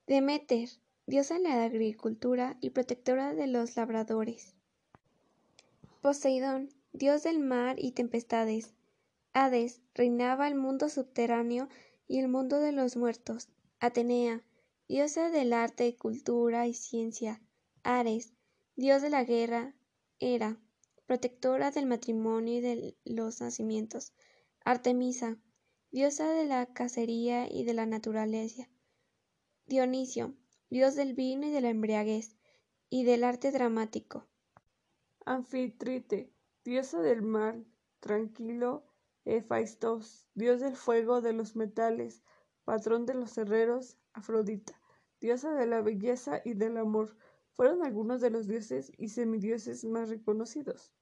Demeter, 0.08 0.70
diosa 1.08 1.36
de 1.36 1.42
la 1.42 1.64
agricultura 1.64 2.58
y 2.62 2.72
protectora 2.72 3.34
de 3.34 3.48
los 3.48 3.76
labradores. 3.76 4.56
Poseidón, 6.02 6.70
dios 6.94 7.24
del 7.24 7.40
mar 7.40 7.78
y 7.80 7.92
tempestades, 7.92 8.76
Hades 9.34 9.82
reinaba 9.94 10.48
el 10.48 10.56
mundo 10.56 10.88
subterráneo 10.88 11.68
y 12.08 12.20
el 12.20 12.30
mundo 12.30 12.60
de 12.60 12.72
los 12.72 12.96
muertos. 12.96 13.50
Atenea, 13.82 14.42
diosa 14.88 15.30
del 15.30 15.52
arte, 15.52 15.98
cultura 15.98 16.68
y 16.68 16.74
ciencia. 16.74 17.42
Ares, 17.88 18.34
dios 18.76 19.04
de 19.04 19.12
la 19.12 19.24
guerra. 19.24 19.76
Hera, 20.18 20.60
protectora 21.06 21.70
del 21.70 21.86
matrimonio 21.86 22.56
y 22.56 22.62
de 22.62 22.98
los 23.06 23.42
nacimientos. 23.42 24.12
Artemisa, 24.62 25.38
diosa 25.92 26.28
de 26.32 26.46
la 26.46 26.66
cacería 26.66 27.48
y 27.48 27.64
de 27.64 27.76
la 27.76 27.86
naturaleza. 27.86 28.68
Dionisio, 29.68 30.34
dios 30.72 30.96
del 30.96 31.14
vino 31.14 31.46
y 31.46 31.52
de 31.52 31.62
la 31.62 31.70
embriaguez 31.70 32.36
y 32.90 33.04
del 33.04 33.24
arte 33.24 33.52
dramático. 33.52 34.26
Anfitrite, 35.24 36.34
diosa 36.64 37.04
del 37.04 37.22
mar, 37.22 37.64
tranquilo 38.00 38.84
Hefaistos, 39.26 40.28
dios 40.34 40.60
del 40.60 40.76
fuego, 40.76 41.22
de 41.22 41.34
los 41.34 41.56
metales, 41.56 42.24
patrón 42.64 43.06
de 43.06 43.14
los 43.14 43.38
herreros, 43.38 44.00
Afrodita, 44.12 44.82
diosa 45.22 45.54
de 45.54 45.68
la 45.68 45.82
belleza 45.82 46.42
y 46.44 46.56
del 46.56 46.78
amor, 46.78 47.16
fueron 47.56 47.84
algunos 47.84 48.22
de 48.22 48.30
los 48.30 48.48
dioses 48.48 48.92
y 48.98 49.10
semidioses 49.10 49.86
más 49.86 50.10
reconocidos. 50.10 50.94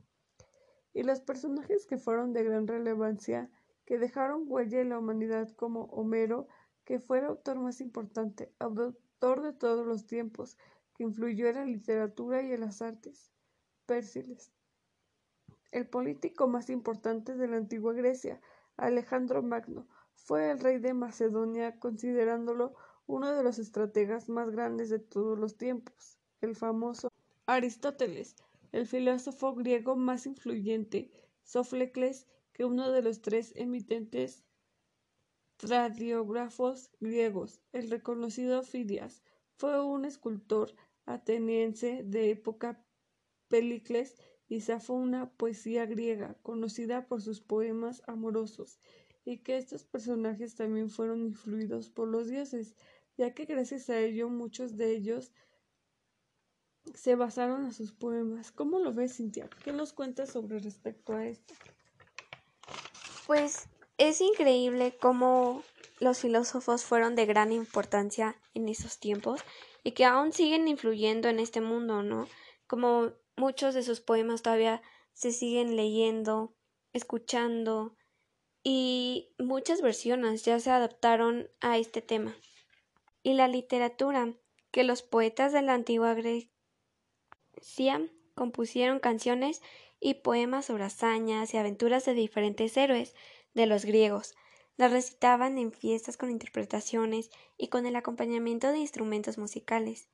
Y 0.93 1.03
los 1.03 1.19
personajes 1.19 1.87
que 1.87 1.97
fueron 1.97 2.33
de 2.33 2.43
gran 2.43 2.67
relevancia, 2.67 3.49
que 3.85 3.97
dejaron 3.97 4.43
huella 4.45 4.79
en 4.79 4.89
la 4.89 4.99
humanidad 4.99 5.49
como 5.55 5.85
Homero, 5.85 6.47
que 6.85 6.99
fue 6.99 7.19
el 7.19 7.25
autor 7.25 7.59
más 7.59 7.81
importante, 7.81 8.53
autor 8.59 9.41
de 9.41 9.53
todos 9.53 9.85
los 9.87 10.05
tiempos, 10.05 10.57
que 10.95 11.03
influyó 11.03 11.47
en 11.47 11.55
la 11.55 11.65
literatura 11.65 12.43
y 12.43 12.53
en 12.53 12.61
las 12.61 12.81
artes. 12.81 13.31
Pérsiles, 13.85 14.53
el 15.71 15.87
político 15.87 16.47
más 16.47 16.69
importante 16.69 17.35
de 17.35 17.47
la 17.47 17.57
antigua 17.57 17.93
Grecia, 17.93 18.39
Alejandro 18.77 19.41
Magno, 19.41 19.87
fue 20.13 20.51
el 20.51 20.59
rey 20.59 20.77
de 20.77 20.93
Macedonia 20.93 21.79
considerándolo 21.79 22.75
uno 23.07 23.35
de 23.35 23.43
los 23.43 23.57
estrategas 23.57 24.29
más 24.29 24.51
grandes 24.51 24.89
de 24.89 24.99
todos 24.99 25.37
los 25.37 25.57
tiempos. 25.57 26.19
El 26.43 26.57
famoso 26.57 27.07
Aristóteles, 27.45 28.35
el 28.73 28.85
filósofo 28.85 29.55
griego 29.55 29.95
más 29.95 30.25
influyente, 30.25 31.09
Sófocles, 31.41 32.27
que 32.51 32.65
uno 32.65 32.91
de 32.91 33.01
los 33.01 33.21
tres 33.21 33.53
emitentes 33.55 34.43
tradiógrafos 35.55 36.91
griegos, 36.99 37.61
el 37.71 37.89
reconocido 37.89 38.61
Fidias, 38.61 39.23
fue 39.55 39.81
un 39.81 40.03
escultor 40.03 40.75
ateniense 41.05 42.03
de 42.03 42.31
época 42.31 42.83
Pericles 43.47 44.17
y 44.49 44.59
Safo 44.59 44.95
una 44.95 45.31
poesía 45.31 45.85
griega 45.85 46.35
conocida 46.41 47.07
por 47.07 47.21
sus 47.21 47.39
poemas 47.39 48.01
amorosos 48.05 48.81
y 49.23 49.37
que 49.37 49.55
estos 49.55 49.85
personajes 49.85 50.55
también 50.55 50.89
fueron 50.89 51.21
influidos 51.21 51.89
por 51.89 52.09
los 52.09 52.27
dioses, 52.27 52.75
ya 53.15 53.33
que 53.33 53.45
gracias 53.45 53.89
a 53.89 53.97
ello 53.97 54.27
muchos 54.27 54.75
de 54.75 54.91
ellos 54.91 55.31
se 56.93 57.15
basaron 57.15 57.65
a 57.65 57.71
sus 57.71 57.91
poemas. 57.91 58.51
¿Cómo 58.51 58.79
lo 58.79 58.93
ves, 58.93 59.17
Cintia? 59.17 59.49
¿Qué 59.63 59.71
nos 59.71 59.93
cuentas 59.93 60.31
sobre 60.31 60.59
respecto 60.59 61.13
a 61.13 61.25
esto? 61.25 61.53
Pues 63.27 63.67
es 63.97 64.21
increíble 64.21 64.97
cómo 64.99 65.63
los 65.99 66.19
filósofos 66.19 66.83
fueron 66.83 67.15
de 67.15 67.25
gran 67.25 67.51
importancia 67.51 68.35
en 68.53 68.67
esos 68.67 68.99
tiempos 68.99 69.41
y 69.83 69.91
que 69.91 70.05
aún 70.05 70.33
siguen 70.33 70.67
influyendo 70.67 71.29
en 71.29 71.39
este 71.39 71.61
mundo, 71.61 72.03
¿no? 72.03 72.27
Como 72.67 73.13
Muchos 73.35 73.73
de 73.73 73.81
sus 73.81 73.99
poemas 73.99 74.43
todavía 74.43 74.81
se 75.13 75.31
siguen 75.31 75.75
leyendo, 75.75 76.53
escuchando 76.93 77.95
y 78.63 79.33
muchas 79.39 79.81
versiones 79.81 80.45
ya 80.45 80.59
se 80.59 80.69
adaptaron 80.69 81.49
a 81.59 81.77
este 81.79 82.01
tema. 82.01 82.35
Y 83.23 83.33
la 83.33 83.47
literatura, 83.47 84.35
que 84.71 84.83
los 84.83 85.01
poetas 85.01 85.51
de 85.51 85.63
la 85.63 85.73
antigua 85.73 86.13
Grecia 87.53 88.09
compusieron 88.35 88.99
canciones 88.99 89.61
y 89.99 90.15
poemas 90.15 90.65
sobre 90.65 90.83
hazañas 90.83 91.53
y 91.53 91.57
aventuras 91.57 92.05
de 92.05 92.13
diferentes 92.13 92.75
héroes 92.77 93.15
de 93.53 93.65
los 93.65 93.85
griegos. 93.85 94.35
Las 94.75 94.91
recitaban 94.91 95.57
en 95.57 95.71
fiestas 95.71 96.17
con 96.17 96.31
interpretaciones 96.31 97.29
y 97.57 97.67
con 97.67 97.85
el 97.85 97.95
acompañamiento 97.95 98.71
de 98.71 98.79
instrumentos 98.79 99.37
musicales 99.37 100.09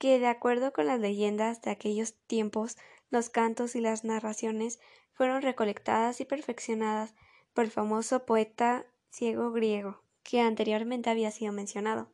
que, 0.00 0.18
de 0.18 0.28
acuerdo 0.28 0.72
con 0.72 0.86
las 0.86 0.98
leyendas 0.98 1.60
de 1.60 1.70
aquellos 1.70 2.14
tiempos, 2.26 2.78
los 3.10 3.28
cantos 3.28 3.76
y 3.76 3.82
las 3.82 4.02
narraciones 4.02 4.80
fueron 5.12 5.42
recolectadas 5.42 6.22
y 6.22 6.24
perfeccionadas 6.24 7.14
por 7.52 7.66
el 7.66 7.70
famoso 7.70 8.24
poeta 8.24 8.86
ciego 9.10 9.52
griego, 9.52 10.02
que 10.22 10.40
anteriormente 10.40 11.10
había 11.10 11.30
sido 11.30 11.52
mencionado, 11.52 12.10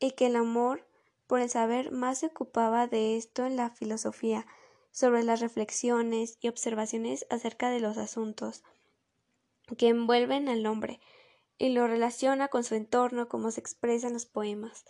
y 0.00 0.10
que 0.12 0.26
el 0.26 0.34
amor 0.34 0.84
por 1.34 1.40
el 1.40 1.50
saber 1.50 1.90
más 1.90 2.18
se 2.18 2.26
ocupaba 2.26 2.86
de 2.86 3.16
esto 3.16 3.44
en 3.44 3.56
la 3.56 3.70
filosofía, 3.70 4.46
sobre 4.92 5.24
las 5.24 5.40
reflexiones 5.40 6.38
y 6.40 6.46
observaciones 6.46 7.26
acerca 7.28 7.70
de 7.70 7.80
los 7.80 7.98
asuntos 7.98 8.62
que 9.76 9.88
envuelven 9.88 10.48
al 10.48 10.64
hombre, 10.64 11.00
y 11.58 11.70
lo 11.70 11.88
relaciona 11.88 12.46
con 12.46 12.62
su 12.62 12.76
entorno 12.76 13.28
como 13.28 13.50
se 13.50 13.58
expresa 13.58 14.06
en 14.06 14.12
los 14.12 14.26
poemas 14.26 14.84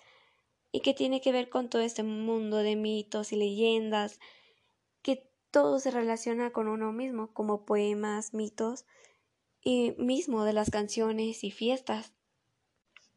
y 0.70 0.80
que 0.80 0.92
tiene 0.92 1.22
que 1.22 1.32
ver 1.32 1.48
con 1.48 1.70
todo 1.70 1.80
este 1.80 2.02
mundo 2.02 2.58
de 2.58 2.76
mitos 2.76 3.32
y 3.32 3.36
leyendas, 3.36 4.20
que 5.00 5.32
todo 5.50 5.80
se 5.80 5.92
relaciona 5.92 6.50
con 6.50 6.68
uno 6.68 6.92
mismo, 6.92 7.32
como 7.32 7.64
poemas, 7.64 8.34
mitos 8.34 8.84
y 9.62 9.94
mismo 9.96 10.44
de 10.44 10.52
las 10.52 10.68
canciones 10.68 11.42
y 11.42 11.50
fiestas. 11.50 12.12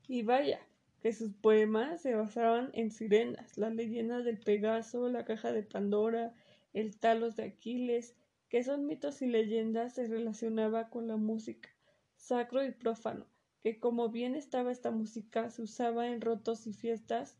Y 0.07 0.23
vaya, 0.23 0.65
que 1.08 1.14
sus 1.14 1.32
poemas 1.32 2.01
se 2.01 2.16
basaban 2.16 2.70
en 2.74 2.91
sirenas, 2.91 3.58
las 3.58 3.74
leyendas 3.74 4.26
del 4.26 4.39
Pegaso, 4.39 5.08
la 5.08 5.24
caja 5.24 5.53
de 5.53 5.64
Pandora, 5.64 6.36
el 6.74 6.99
talos 6.99 7.38
de 7.38 7.43
Aquiles, 7.43 8.14
que 8.49 8.62
son 8.62 8.86
mitos 8.88 9.22
y 9.22 9.28
leyendas 9.28 9.93
se 9.93 10.05
relacionaba 10.08 10.89
con 10.89 11.08
la 11.08 11.16
música, 11.16 11.70
sacro 12.18 12.62
y 12.66 12.72
profano, 12.72 13.26
que 13.64 13.80
como 13.80 14.10
bien 14.10 14.36
estaba 14.36 14.70
esta 14.70 14.91
música 14.91 15.49
se 15.49 15.62
usaba 15.62 16.10
en 16.10 16.20
rotos 16.20 16.68
y 16.68 16.74
fiestas 16.74 17.38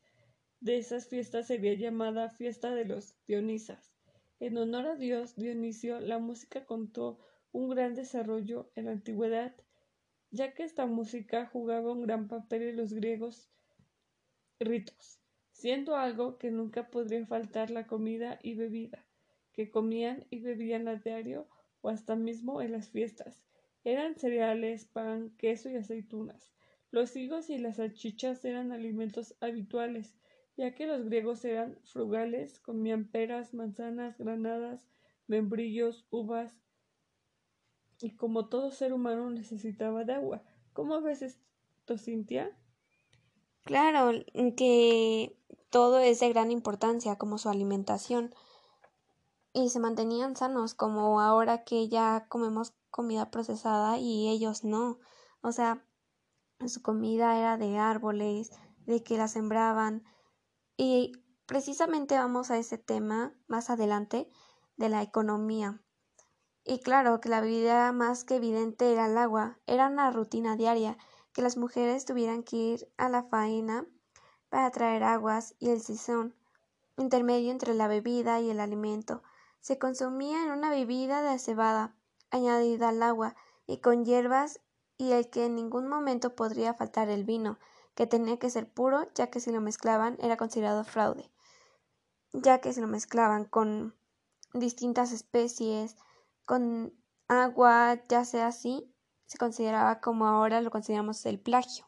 de 0.62 0.78
esas 0.78 1.10
fiestas 1.10 1.48
sería 1.48 1.74
llamada 1.74 2.30
fiesta 2.30 2.74
de 2.74 2.86
los 2.86 3.16
Dionisas. 3.28 3.92
En 4.40 4.58
honor 4.58 4.88
a 4.88 4.96
Dios 4.96 5.36
Dionisio, 5.36 6.00
la 6.00 6.20
música 6.20 6.66
contó 6.66 7.20
un 7.52 7.68
gran 7.68 7.96
desarrollo 7.96 8.72
en 8.76 8.86
la 8.86 8.92
antigüedad, 8.92 9.54
ya 10.32 10.54
que 10.54 10.64
esta 10.64 10.86
música 10.86 11.48
jugaba 11.48 11.92
un 11.92 12.04
gran 12.04 12.30
papel 12.30 12.62
en 12.62 12.78
los 12.78 12.94
griegos 12.94 13.50
ritos, 14.60 15.20
siendo 15.52 15.96
algo 15.96 16.38
que 16.38 16.52
nunca 16.52 16.90
podría 16.90 17.26
faltar 17.26 17.70
la 17.70 17.88
comida 17.88 18.40
y 18.42 18.56
bebida, 18.56 19.06
que 19.54 19.70
comían 19.70 20.26
y 20.30 20.40
bebían 20.40 20.88
a 20.88 20.96
diario 20.96 21.48
o 21.82 21.90
hasta 21.90 22.16
mismo 22.16 22.62
en 22.62 22.72
las 22.72 22.90
fiestas. 22.90 23.44
Eran 23.84 24.16
cereales, 24.16 24.86
pan, 24.86 25.32
queso 25.38 25.70
y 25.70 25.76
aceitunas. 25.76 26.52
Los 26.92 27.16
higos 27.16 27.50
y 27.50 27.58
las 27.58 27.78
salchichas 27.78 28.44
eran 28.46 28.72
alimentos 28.72 29.36
habituales, 29.42 30.16
ya 30.56 30.74
que 30.74 30.88
los 30.88 31.06
griegos 31.06 31.46
eran 31.46 31.80
frugales, 31.84 32.60
comían 32.60 33.10
peras, 33.10 33.54
manzanas, 33.54 34.18
granadas, 34.18 34.90
membrillos, 35.28 36.08
uvas, 36.10 36.54
y 38.00 38.16
como 38.16 38.48
todo 38.48 38.72
ser 38.72 38.94
humano 38.94 39.30
necesitaba 39.30 40.04
de 40.04 40.14
agua. 40.14 40.44
¿Cómo 40.74 41.02
ves 41.02 41.22
esto, 41.22 41.98
Cintia? 41.98 42.56
Claro, 43.68 44.12
que 44.56 45.38
todo 45.70 46.00
es 46.00 46.22
de 46.22 46.30
gran 46.30 46.52
importancia, 46.52 47.18
como 47.18 47.38
su 47.38 47.50
alimentación. 47.50 48.34
Y 49.52 49.70
se 49.72 49.82
mantenían 49.82 50.38
sanos, 50.38 50.74
como 50.74 51.20
ahora 51.20 51.66
que 51.66 51.90
ya 51.90 52.28
comemos 52.30 52.74
comida 52.92 53.30
procesada 53.30 53.98
y 53.98 54.30
ellos 54.30 54.64
no. 54.64 55.00
O 55.42 55.52
sea, 55.52 55.86
su 56.66 56.82
comida 56.82 57.38
era 57.38 57.58
de 57.58 57.78
árboles, 57.78 58.52
de 58.86 59.04
que 59.04 59.18
la 59.18 59.28
sembraban. 59.28 60.06
Y 60.78 61.12
precisamente 61.46 62.18
vamos 62.18 62.52
a 62.52 62.58
ese 62.58 62.78
tema 62.78 63.34
más 63.48 63.70
adelante 63.70 64.32
de 64.78 64.88
la 64.88 65.02
economía. 65.02 65.82
Y 66.64 66.80
claro 66.80 67.20
que 67.20 67.28
la 67.28 67.42
vida 67.42 67.92
más 67.92 68.24
que 68.24 68.38
evidente 68.38 68.94
era 68.94 69.08
el 69.08 69.18
agua, 69.18 69.60
era 69.68 69.88
una 69.88 70.10
rutina 70.12 70.56
diaria, 70.56 70.98
que 71.38 71.44
las 71.44 71.56
mujeres 71.56 72.04
tuvieran 72.04 72.42
que 72.42 72.56
ir 72.56 72.92
a 72.98 73.10
la 73.10 73.22
faena 73.22 73.86
para 74.50 74.72
traer 74.72 75.04
aguas 75.04 75.54
y 75.60 75.70
el 75.70 75.82
sisón, 75.82 76.34
intermedio 76.98 77.52
entre 77.52 77.76
la 77.76 77.88
bebida 77.88 78.42
y 78.42 78.50
el 78.50 78.60
alimento, 78.60 79.22
se 79.60 79.78
consumía 79.78 80.42
en 80.42 80.50
una 80.50 80.72
bebida 80.72 81.22
de 81.22 81.38
cebada, 81.38 81.96
añadida 82.32 82.90
al 82.90 83.04
agua, 83.04 83.36
y 83.68 83.82
con 83.82 84.04
hierbas, 84.04 84.62
y 84.98 85.12
el 85.12 85.30
que 85.30 85.46
en 85.46 85.54
ningún 85.54 85.88
momento 85.88 86.36
podría 86.36 86.74
faltar 86.74 87.08
el 87.08 87.24
vino, 87.24 87.60
que 87.94 88.08
tenía 88.08 88.40
que 88.40 88.50
ser 88.50 88.68
puro, 88.68 89.08
ya 89.14 89.30
que 89.30 89.40
si 89.40 89.52
lo 89.52 89.62
mezclaban 89.62 90.18
era 90.20 90.38
considerado 90.38 90.84
fraude, 90.86 91.30
ya 92.34 92.62
que 92.62 92.74
si 92.74 92.82
lo 92.82 92.88
mezclaban 92.88 93.46
con 93.46 93.96
distintas 94.56 95.12
especies, 95.12 95.98
con 96.48 96.96
agua, 97.28 98.02
ya 98.10 98.26
sea 98.26 98.48
así, 98.48 98.92
se 99.28 99.38
consideraba 99.38 100.00
como 100.00 100.26
ahora 100.26 100.62
lo 100.62 100.72
consideramos 100.72 101.26
el 101.26 101.40
plagio, 101.40 101.86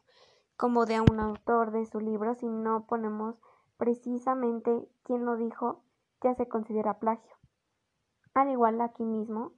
como 0.56 0.86
de 0.86 1.00
un 1.00 1.18
autor 1.20 1.72
de 1.72 1.86
su 1.86 2.00
libro, 2.00 2.34
si 2.34 2.46
no 2.46 2.86
ponemos 2.86 3.36
precisamente 3.76 4.88
quién 5.02 5.24
lo 5.24 5.36
dijo, 5.36 5.82
ya 6.22 6.34
se 6.34 6.48
considera 6.48 6.98
plagio. 6.98 7.34
Al 8.34 8.50
igual 8.50 8.80
aquí 8.80 9.02
mismo, 9.02 9.52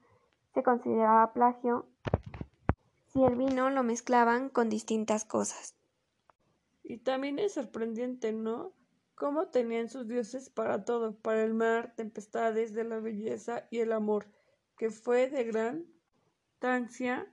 se 0.55 0.62
consideraba 0.62 1.33
plagio 1.33 1.87
si 3.09 3.22
el 3.24 3.37
vino 3.37 3.68
lo 3.68 3.83
mezclaban 3.83 4.49
con 4.49 4.70
distintas 4.70 5.24
cosas. 5.24 5.74
Y 6.83 6.99
también 6.99 7.39
es 7.39 7.55
sorprendente, 7.55 8.33
¿no? 8.33 8.72
Cómo 9.14 9.49
tenían 9.49 9.89
sus 9.89 10.09
dioses 10.09 10.49
para 10.49 10.85
todo, 10.85 11.14
para 11.14 11.45
el 11.45 11.53
mar, 11.53 11.95
tempestades, 11.97 12.72
de 12.72 12.85
la 12.85 12.99
belleza 12.99 13.66
y 13.70 13.80
el 13.80 13.93
amor 13.93 14.26
que 14.76 14.91
fue 14.91 15.28
de 15.28 15.45
gran 15.45 15.93
importancia 16.62 17.26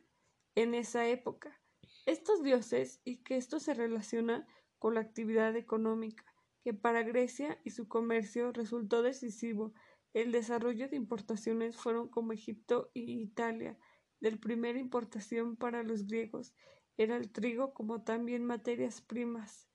en 0.61 0.75
esa 0.75 1.07
época. 1.07 1.57
Estos 2.05 2.43
dioses 2.43 2.99
y 3.05 3.23
que 3.23 3.37
esto 3.37 3.61
se 3.61 3.73
relaciona 3.73 4.45
con 4.77 4.93
la 4.93 4.99
actividad 4.99 5.55
económica, 5.55 6.25
que 6.65 6.73
para 6.73 7.03
Grecia 7.03 7.61
y 7.63 7.69
su 7.69 7.87
comercio 7.87 8.51
resultó 8.51 9.01
decisivo. 9.01 9.73
El 10.13 10.33
desarrollo 10.33 10.89
de 10.89 10.97
importaciones 10.97 11.77
fueron 11.77 12.09
como 12.09 12.33
Egipto 12.33 12.91
y 12.93 13.21
Italia. 13.21 13.77
Del 14.19 14.37
primera 14.37 14.77
importación 14.79 15.55
para 15.55 15.81
los 15.83 16.07
griegos 16.07 16.53
era 16.97 17.15
el 17.15 17.31
trigo 17.31 17.73
como 17.73 18.03
también 18.03 18.43
materias 18.43 18.99
primas. 18.99 19.69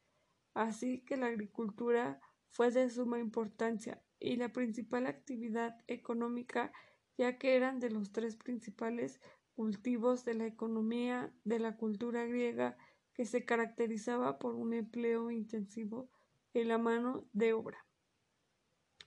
Así 0.52 1.02
que 1.06 1.16
la 1.16 1.28
agricultura 1.28 2.20
fue 2.50 2.70
de 2.70 2.90
suma 2.90 3.18
importancia 3.18 4.02
y 4.20 4.36
la 4.36 4.50
principal 4.52 5.06
actividad 5.06 5.78
económica 5.86 6.72
ya 7.16 7.38
que 7.38 7.56
eran 7.56 7.80
de 7.80 7.90
los 7.90 8.12
tres 8.12 8.36
principales 8.36 9.20
cultivos 9.54 10.24
de 10.24 10.34
la 10.34 10.46
economía 10.46 11.32
de 11.44 11.58
la 11.58 11.76
cultura 11.76 12.24
griega 12.26 12.76
que 13.12 13.24
se 13.24 13.44
caracterizaba 13.44 14.38
por 14.38 14.54
un 14.54 14.74
empleo 14.74 15.30
intensivo 15.30 16.10
en 16.52 16.68
la 16.68 16.78
mano 16.78 17.24
de 17.32 17.52
obra 17.52 17.86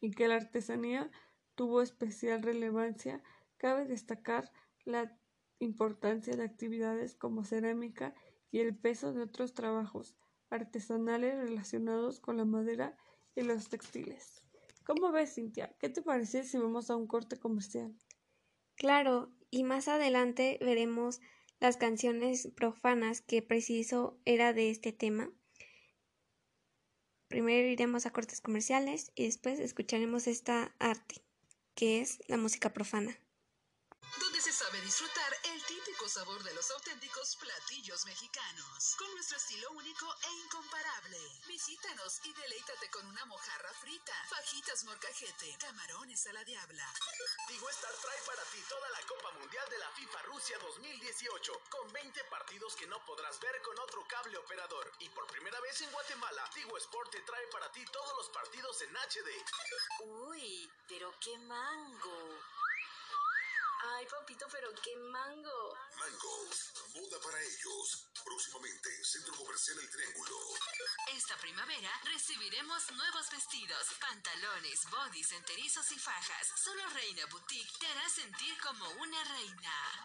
y 0.02 0.12
que 0.12 0.28
la 0.28 0.36
artesanía 0.36 1.12
tuvo 1.56 1.82
especial 1.82 2.44
relevancia, 2.44 3.24
cabe 3.58 3.86
destacar 3.86 4.52
la 4.86 5.18
importancia 5.60 6.36
de 6.36 6.44
actividades 6.44 7.16
como 7.16 7.44
cerámica 7.44 8.14
y 8.52 8.60
el 8.60 8.78
peso 8.78 9.12
de 9.14 9.24
otros 9.24 9.54
trabajos 9.54 10.16
artesanales 10.50 11.36
relacionados 11.36 12.20
con 12.20 12.38
la 12.38 12.46
madera 12.46 12.96
y 13.36 13.42
los 13.42 13.70
textiles. 13.70 14.44
¿Cómo 14.86 15.12
ves, 15.12 15.34
Cintia? 15.34 15.76
¿Qué 15.80 15.90
te 15.90 16.02
parece 16.02 16.44
si 16.44 16.58
vamos 16.58 16.90
a 16.90 16.96
un 16.96 17.08
corte 17.08 17.38
comercial? 17.38 17.94
Claro, 18.78 19.32
y 19.50 19.64
más 19.64 19.88
adelante 19.88 20.60
veremos 20.62 21.20
las 21.60 21.78
canciones 21.78 22.50
profanas 22.56 23.22
que 23.22 23.42
preciso 23.42 24.20
era 24.24 24.54
de 24.54 24.70
este 24.70 24.94
tema. 24.94 25.32
Primero 27.28 27.68
iremos 27.68 28.06
a 28.06 28.12
cortes 28.12 28.40
comerciales 28.40 29.12
y 29.16 29.26
después 29.26 29.60
escucharemos 29.60 30.28
esta 30.28 30.76
arte, 30.78 31.16
que 31.74 32.02
es 32.02 32.20
la 32.28 32.38
música 32.38 32.72
profana 32.72 33.18
disfrutar 34.88 35.38
el 35.52 35.62
típico 35.66 36.08
sabor 36.08 36.42
de 36.44 36.54
los 36.54 36.72
auténticos 36.72 37.36
platillos 37.36 38.06
mexicanos, 38.06 38.96
con 38.98 39.14
nuestro 39.16 39.36
estilo 39.36 39.70
único 39.72 40.08
e 40.24 40.32
incomparable. 40.46 41.20
Visítanos 41.46 42.22
y 42.24 42.32
deleítate 42.32 42.90
con 42.90 43.06
una 43.06 43.26
mojarra 43.26 43.74
frita, 43.82 44.14
fajitas 44.30 44.86
morcajete, 44.86 45.58
camarones 45.60 46.26
a 46.28 46.32
la 46.32 46.44
diabla. 46.46 46.88
Tigo 47.50 47.70
Star 47.70 47.92
trae 48.02 48.22
para 48.28 48.42
ti 48.44 48.64
toda 48.70 48.90
la 48.92 49.02
Copa 49.02 49.30
Mundial 49.32 49.70
de 49.70 49.78
la 49.78 49.92
FIFA 49.92 50.22
Rusia 50.22 50.58
2018, 50.60 51.62
con 51.70 51.92
20 51.92 52.24
partidos 52.32 52.74
que 52.78 52.88
no 52.88 53.04
podrás 53.04 53.38
ver 53.42 53.62
con 53.64 53.78
otro 53.80 54.08
cable 54.08 54.38
operador. 54.38 54.90
Y 55.00 55.10
por 55.10 55.28
primera 55.28 55.60
vez 55.60 55.82
en 55.82 55.92
Guatemala, 55.92 56.50
Tigo 56.54 56.78
Sport 56.78 57.12
te 57.12 57.20
trae 57.24 57.46
para 57.48 57.70
ti 57.74 57.84
todos 57.92 58.16
los 58.16 58.30
partidos 58.30 58.82
en 58.84 58.96
HD. 58.96 59.30
Uy, 60.00 60.72
pero 60.88 61.14
qué 61.20 61.38
mango. 61.40 62.40
Ay, 63.80 64.06
papito, 64.08 64.48
pero 64.52 64.74
qué 64.82 64.96
mango. 64.96 65.78
Mango, 65.98 66.50
moda 66.96 67.20
para 67.22 67.42
ellos. 67.42 68.08
Próximamente, 68.26 68.90
Centro 69.06 69.36
Comercial 69.36 69.78
El 69.80 69.90
Triángulo. 69.90 70.36
Esta 71.14 71.38
primavera 71.38 71.92
recibiremos 72.04 72.92
nuevos 72.92 73.30
vestidos, 73.32 73.88
pantalones, 74.02 74.82
bodys, 74.90 75.32
enterizos 75.32 75.92
y 75.92 76.00
fajas. 76.00 76.48
Solo 76.58 76.84
Reina 76.90 77.26
Boutique 77.28 77.72
te 77.80 77.88
hará 77.88 78.10
sentir 78.10 78.58
como 78.62 78.90
una 78.90 79.24
reina. 79.24 80.04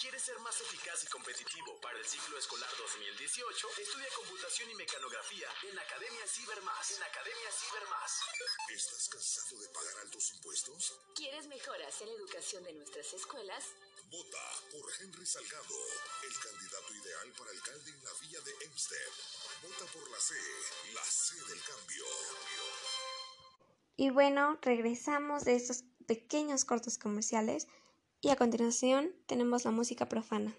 ¿Quieres 0.00 0.22
ser 0.22 0.38
más 0.40 0.60
eficaz 0.60 1.02
y 1.04 1.06
competitivo 1.08 1.80
para 1.80 1.98
el 1.98 2.04
ciclo 2.04 2.38
escolar 2.38 2.70
2018? 2.76 3.68
Estudia 3.78 4.08
computación 4.16 4.70
y 4.70 4.74
mecanografía 4.74 5.48
en 5.62 5.78
Academia 5.78 6.26
Cibermás. 6.28 6.90
En 6.92 7.02
Academia 7.02 7.50
Cibermás. 7.50 8.20
¿Estás 8.68 9.08
cansado 9.08 9.58
de 9.60 9.68
pagar 9.70 9.98
altos 10.02 10.30
impuestos? 10.34 11.00
¿Quieres 11.14 11.46
mejoras 11.46 12.00
en 12.02 12.08
la 12.08 12.14
educación 12.14 12.62
de 12.64 12.72
nuestras 12.74 13.13
escuelas? 13.16 13.64
Vota 14.10 14.38
por 14.70 14.90
Henry 15.00 15.26
Salgado, 15.26 15.74
el 16.22 16.38
candidato 16.38 16.94
ideal 16.94 17.32
para 17.38 17.50
alcalde 17.50 17.90
en 17.90 18.04
la 18.04 18.10
villa 18.20 18.40
de 18.40 18.64
Hempstead. 18.64 19.12
Vota 19.62 19.92
por 19.92 20.10
la 20.10 20.18
C, 20.18 20.34
la 20.94 21.02
C 21.02 21.34
del 21.48 21.60
cambio. 21.62 22.04
Y 23.96 24.10
bueno, 24.10 24.58
regresamos 24.62 25.44
de 25.44 25.56
estos 25.56 25.84
pequeños 26.06 26.64
cortos 26.64 26.98
comerciales 26.98 27.66
y 28.20 28.30
a 28.30 28.36
continuación 28.36 29.14
tenemos 29.26 29.64
la 29.64 29.70
música 29.70 30.08
profana. 30.08 30.56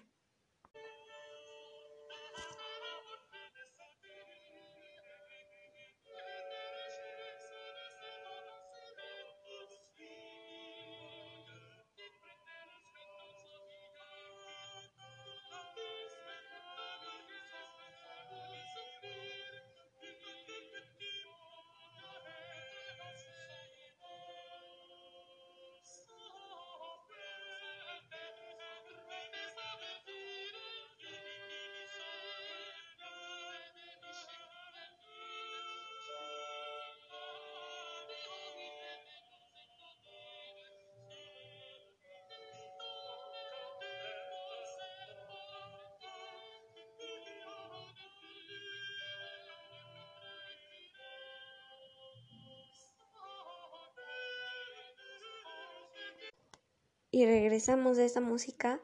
Y 57.16 57.24
regresamos 57.24 57.96
de 57.96 58.04
esta 58.04 58.20
música 58.20 58.78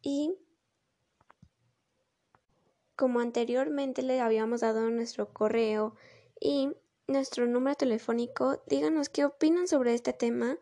y 0.00 0.38
como 2.94 3.18
anteriormente 3.18 4.02
le 4.02 4.20
habíamos 4.20 4.60
dado 4.60 4.88
nuestro 4.90 5.32
correo 5.32 5.96
y 6.40 6.70
nuestro 7.08 7.48
número 7.48 7.74
telefónico, 7.74 8.62
díganos 8.68 9.08
qué 9.08 9.24
opinan 9.24 9.66
sobre 9.66 9.92
este 9.92 10.12
tema 10.12 10.56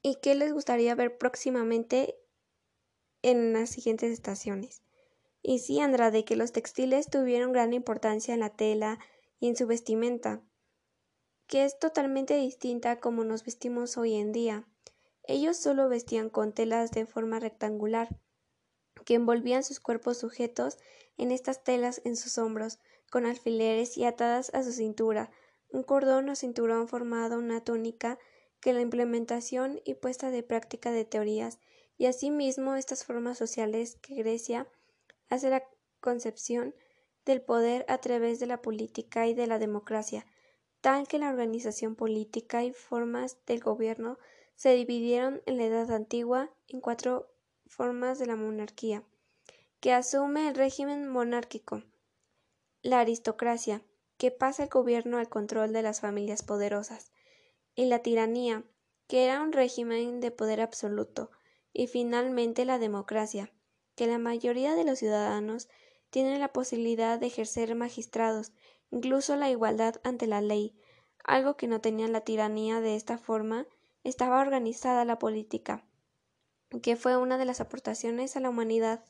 y 0.00 0.16
qué 0.22 0.34
les 0.34 0.54
gustaría 0.54 0.94
ver 0.94 1.18
próximamente 1.18 2.16
en 3.20 3.52
las 3.52 3.68
siguientes 3.68 4.10
estaciones. 4.10 4.82
Y 5.42 5.58
sí, 5.58 5.78
Andrade, 5.80 6.24
que 6.24 6.36
los 6.36 6.52
textiles 6.52 7.10
tuvieron 7.10 7.52
gran 7.52 7.74
importancia 7.74 8.32
en 8.32 8.40
la 8.40 8.56
tela 8.56 8.98
y 9.40 9.48
en 9.48 9.56
su 9.56 9.66
vestimenta, 9.66 10.42
que 11.46 11.66
es 11.66 11.78
totalmente 11.78 12.34
distinta 12.34 12.92
a 12.92 12.98
como 12.98 13.24
nos 13.24 13.44
vestimos 13.44 13.98
hoy 13.98 14.14
en 14.14 14.32
día. 14.32 14.66
Ellos 15.28 15.56
solo 15.56 15.88
vestían 15.88 16.30
con 16.30 16.52
telas 16.52 16.90
de 16.92 17.06
forma 17.06 17.40
rectangular, 17.40 18.08
que 19.04 19.14
envolvían 19.14 19.64
sus 19.64 19.80
cuerpos 19.80 20.18
sujetos 20.18 20.78
en 21.16 21.32
estas 21.32 21.64
telas 21.64 22.00
en 22.04 22.16
sus 22.16 22.38
hombros, 22.38 22.78
con 23.10 23.26
alfileres 23.26 23.96
y 23.96 24.04
atadas 24.04 24.50
a 24.54 24.62
su 24.62 24.72
cintura, 24.72 25.30
un 25.70 25.82
cordón 25.82 26.28
o 26.28 26.36
cinturón 26.36 26.88
formado 26.88 27.38
una 27.38 27.62
túnica 27.62 28.18
que 28.60 28.72
la 28.72 28.80
implementación 28.80 29.80
y 29.84 29.94
puesta 29.94 30.30
de 30.30 30.42
práctica 30.42 30.90
de 30.90 31.04
teorías 31.04 31.58
y 31.98 32.06
asimismo 32.06 32.76
estas 32.76 33.04
formas 33.04 33.38
sociales 33.38 33.96
que 34.02 34.14
Grecia 34.16 34.68
hace 35.28 35.50
la 35.50 35.64
concepción 36.00 36.74
del 37.24 37.42
poder 37.42 37.84
a 37.88 37.98
través 37.98 38.38
de 38.38 38.46
la 38.46 38.62
política 38.62 39.26
y 39.26 39.34
de 39.34 39.46
la 39.46 39.58
democracia, 39.58 40.26
tal 40.80 41.08
que 41.08 41.18
la 41.18 41.30
organización 41.30 41.96
política 41.96 42.64
y 42.64 42.72
formas 42.72 43.38
del 43.46 43.60
gobierno 43.60 44.18
se 44.56 44.74
dividieron 44.74 45.42
en 45.46 45.58
la 45.58 45.64
Edad 45.64 45.92
Antigua 45.92 46.50
en 46.66 46.80
cuatro 46.80 47.30
formas 47.66 48.18
de 48.18 48.26
la 48.26 48.36
monarquía, 48.36 49.04
que 49.80 49.92
asume 49.92 50.48
el 50.48 50.54
régimen 50.54 51.08
monárquico, 51.08 51.82
la 52.82 53.00
aristocracia, 53.00 53.82
que 54.16 54.30
pasa 54.30 54.64
el 54.64 54.68
gobierno 54.70 55.18
al 55.18 55.28
control 55.28 55.72
de 55.72 55.82
las 55.82 56.00
familias 56.00 56.42
poderosas, 56.42 57.12
y 57.74 57.84
la 57.84 58.00
tiranía, 58.00 58.64
que 59.06 59.24
era 59.24 59.42
un 59.42 59.52
régimen 59.52 60.20
de 60.20 60.30
poder 60.30 60.60
absoluto, 60.60 61.30
y 61.72 61.86
finalmente 61.86 62.64
la 62.64 62.78
democracia, 62.78 63.52
que 63.94 64.06
la 64.06 64.18
mayoría 64.18 64.74
de 64.74 64.84
los 64.84 64.98
ciudadanos 64.98 65.68
tienen 66.08 66.40
la 66.40 66.52
posibilidad 66.52 67.20
de 67.20 67.26
ejercer 67.26 67.74
magistrados, 67.74 68.52
incluso 68.90 69.36
la 69.36 69.50
igualdad 69.50 70.00
ante 70.02 70.26
la 70.26 70.40
ley, 70.40 70.74
algo 71.24 71.56
que 71.56 71.66
no 71.66 71.80
tenía 71.82 72.08
la 72.08 72.22
tiranía 72.22 72.80
de 72.80 72.96
esta 72.96 73.18
forma, 73.18 73.66
estaba 74.08 74.40
organizada 74.40 75.04
la 75.04 75.18
política, 75.18 75.84
que 76.80 76.94
fue 76.94 77.16
una 77.16 77.38
de 77.38 77.44
las 77.44 77.60
aportaciones 77.60 78.36
a 78.36 78.40
la 78.40 78.50
humanidad, 78.50 79.04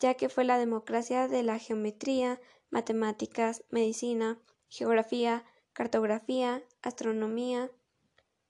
ya 0.00 0.14
que 0.14 0.28
fue 0.28 0.42
la 0.42 0.58
democracia 0.58 1.28
de 1.28 1.44
la 1.44 1.58
geometría, 1.60 2.40
matemáticas, 2.68 3.62
medicina, 3.70 4.40
geografía, 4.68 5.44
cartografía, 5.72 6.64
astronomía 6.82 7.70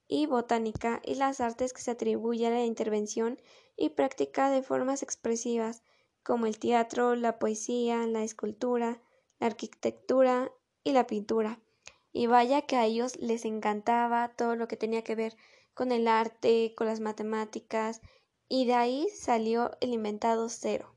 y 0.08 0.24
botánica 0.24 1.02
y 1.04 1.16
las 1.16 1.42
artes 1.42 1.74
que 1.74 1.82
se 1.82 1.90
atribuyen 1.90 2.54
a 2.54 2.60
la 2.60 2.64
intervención 2.64 3.38
y 3.76 3.90
práctica 3.90 4.48
de 4.48 4.62
formas 4.62 5.02
expresivas 5.02 5.82
como 6.22 6.46
el 6.46 6.58
teatro, 6.58 7.14
la 7.14 7.38
poesía, 7.38 8.06
la 8.06 8.22
escultura, 8.22 9.02
la 9.38 9.48
arquitectura 9.48 10.50
y 10.82 10.92
la 10.92 11.06
pintura. 11.06 11.60
Y 12.10 12.26
vaya 12.26 12.62
que 12.62 12.76
a 12.76 12.86
ellos 12.86 13.16
les 13.16 13.44
encantaba 13.44 14.28
todo 14.28 14.56
lo 14.56 14.66
que 14.66 14.78
tenía 14.78 15.02
que 15.02 15.14
ver 15.14 15.36
con 15.74 15.92
el 15.92 16.08
arte, 16.08 16.74
con 16.76 16.86
las 16.86 17.00
matemáticas, 17.00 18.00
y 18.48 18.66
de 18.66 18.74
ahí 18.74 19.08
salió 19.14 19.72
el 19.80 19.92
inventado 19.92 20.48
cero. 20.48 20.94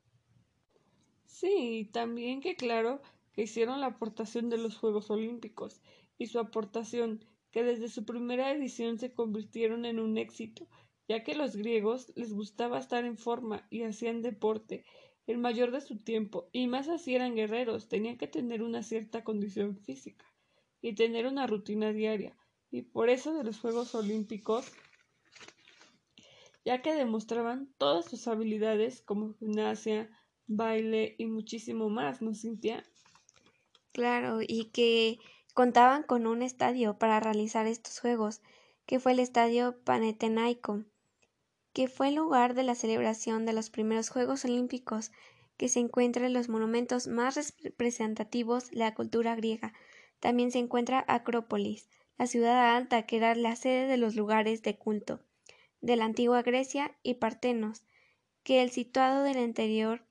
Sí, 1.26 1.90
también 1.92 2.42
que 2.42 2.56
claro 2.56 3.02
que 3.34 3.44
hicieron 3.44 3.82
la 3.82 3.88
aportación 3.88 4.50
de 4.50 4.58
los 4.58 4.78
Juegos 4.78 5.12
Olímpicos 5.12 5.82
y 6.18 6.28
su 6.28 6.40
aportación 6.40 7.26
que 7.52 7.64
desde 7.64 7.90
su 7.90 8.06
primera 8.06 8.52
edición 8.52 8.98
se 9.00 9.14
convirtieron 9.14 9.86
en 9.86 10.00
un 10.00 10.18
éxito, 10.18 10.68
ya 11.08 11.24
que 11.24 11.36
los 11.36 11.56
griegos 11.56 12.12
les 12.16 12.34
gustaba 12.34 12.80
estar 12.80 13.06
en 13.06 13.18
forma 13.18 13.68
y 13.70 13.84
hacían 13.84 14.22
deporte 14.22 14.86
el 15.28 15.38
mayor 15.38 15.72
de 15.72 15.82
su 15.82 15.98
tiempo, 15.98 16.50
y 16.52 16.68
más 16.68 16.88
así 16.88 17.14
eran 17.14 17.36
guerreros, 17.36 17.90
tenían 17.90 18.18
que 18.18 18.28
tener 18.28 18.64
una 18.64 18.82
cierta 18.82 19.24
condición 19.24 19.78
física 19.78 20.26
y 20.82 20.94
tener 20.96 21.28
una 21.28 21.48
rutina 21.48 21.92
diaria, 21.92 22.38
y 22.72 22.82
por 22.84 23.10
eso 23.10 23.34
de 23.34 23.44
los 23.44 23.60
Juegos 23.60 23.96
Olímpicos 23.96 24.72
ya 26.68 26.82
que 26.82 26.94
demostraban 26.94 27.74
todas 27.78 28.04
sus 28.04 28.28
habilidades 28.28 29.02
como 29.02 29.34
gimnasia, 29.36 30.10
baile 30.48 31.16
y 31.18 31.26
muchísimo 31.26 31.90
más, 31.90 32.22
¿no, 32.22 32.36
Cintia? 32.36 32.86
Claro, 33.94 34.40
y 34.42 34.66
que 34.74 35.18
contaban 35.54 36.04
con 36.04 36.28
un 36.28 36.42
estadio 36.42 36.98
para 36.98 37.22
realizar 37.22 37.68
estos 37.68 38.02
juegos, 38.02 38.42
que 38.86 39.00
fue 39.00 39.14
el 39.14 39.20
estadio 39.20 39.82
Panetenaico, 39.86 40.84
que 41.72 41.88
fue 41.88 42.10
el 42.10 42.16
lugar 42.16 42.54
de 42.54 42.64
la 42.64 42.76
celebración 42.76 43.46
de 43.46 43.54
los 43.54 43.70
primeros 43.70 44.10
Juegos 44.10 44.44
Olímpicos, 44.44 45.12
que 45.56 45.70
se 45.70 45.80
encuentra 45.80 46.26
en 46.26 46.34
los 46.34 46.50
monumentos 46.50 47.08
más 47.08 47.56
representativos 47.64 48.72
de 48.72 48.80
la 48.80 48.94
cultura 48.94 49.38
griega. 49.38 49.72
También 50.20 50.52
se 50.52 50.60
encuentra 50.60 51.06
Acrópolis, 51.08 51.88
la 52.18 52.28
ciudad 52.28 52.76
alta 52.76 53.06
que 53.06 53.18
era 53.18 53.36
la 53.36 53.56
sede 53.56 53.88
de 53.88 53.98
los 53.98 54.16
lugares 54.16 54.62
de 54.64 54.78
culto 54.78 55.22
de 55.82 55.96
la 55.96 56.06
antigua 56.06 56.42
Grecia 56.42 56.98
y 57.04 57.16
Partenos, 57.16 57.84
que 58.44 58.62
el 58.62 58.72
situado 58.72 59.24
del 59.24 59.38
interior 59.38 60.06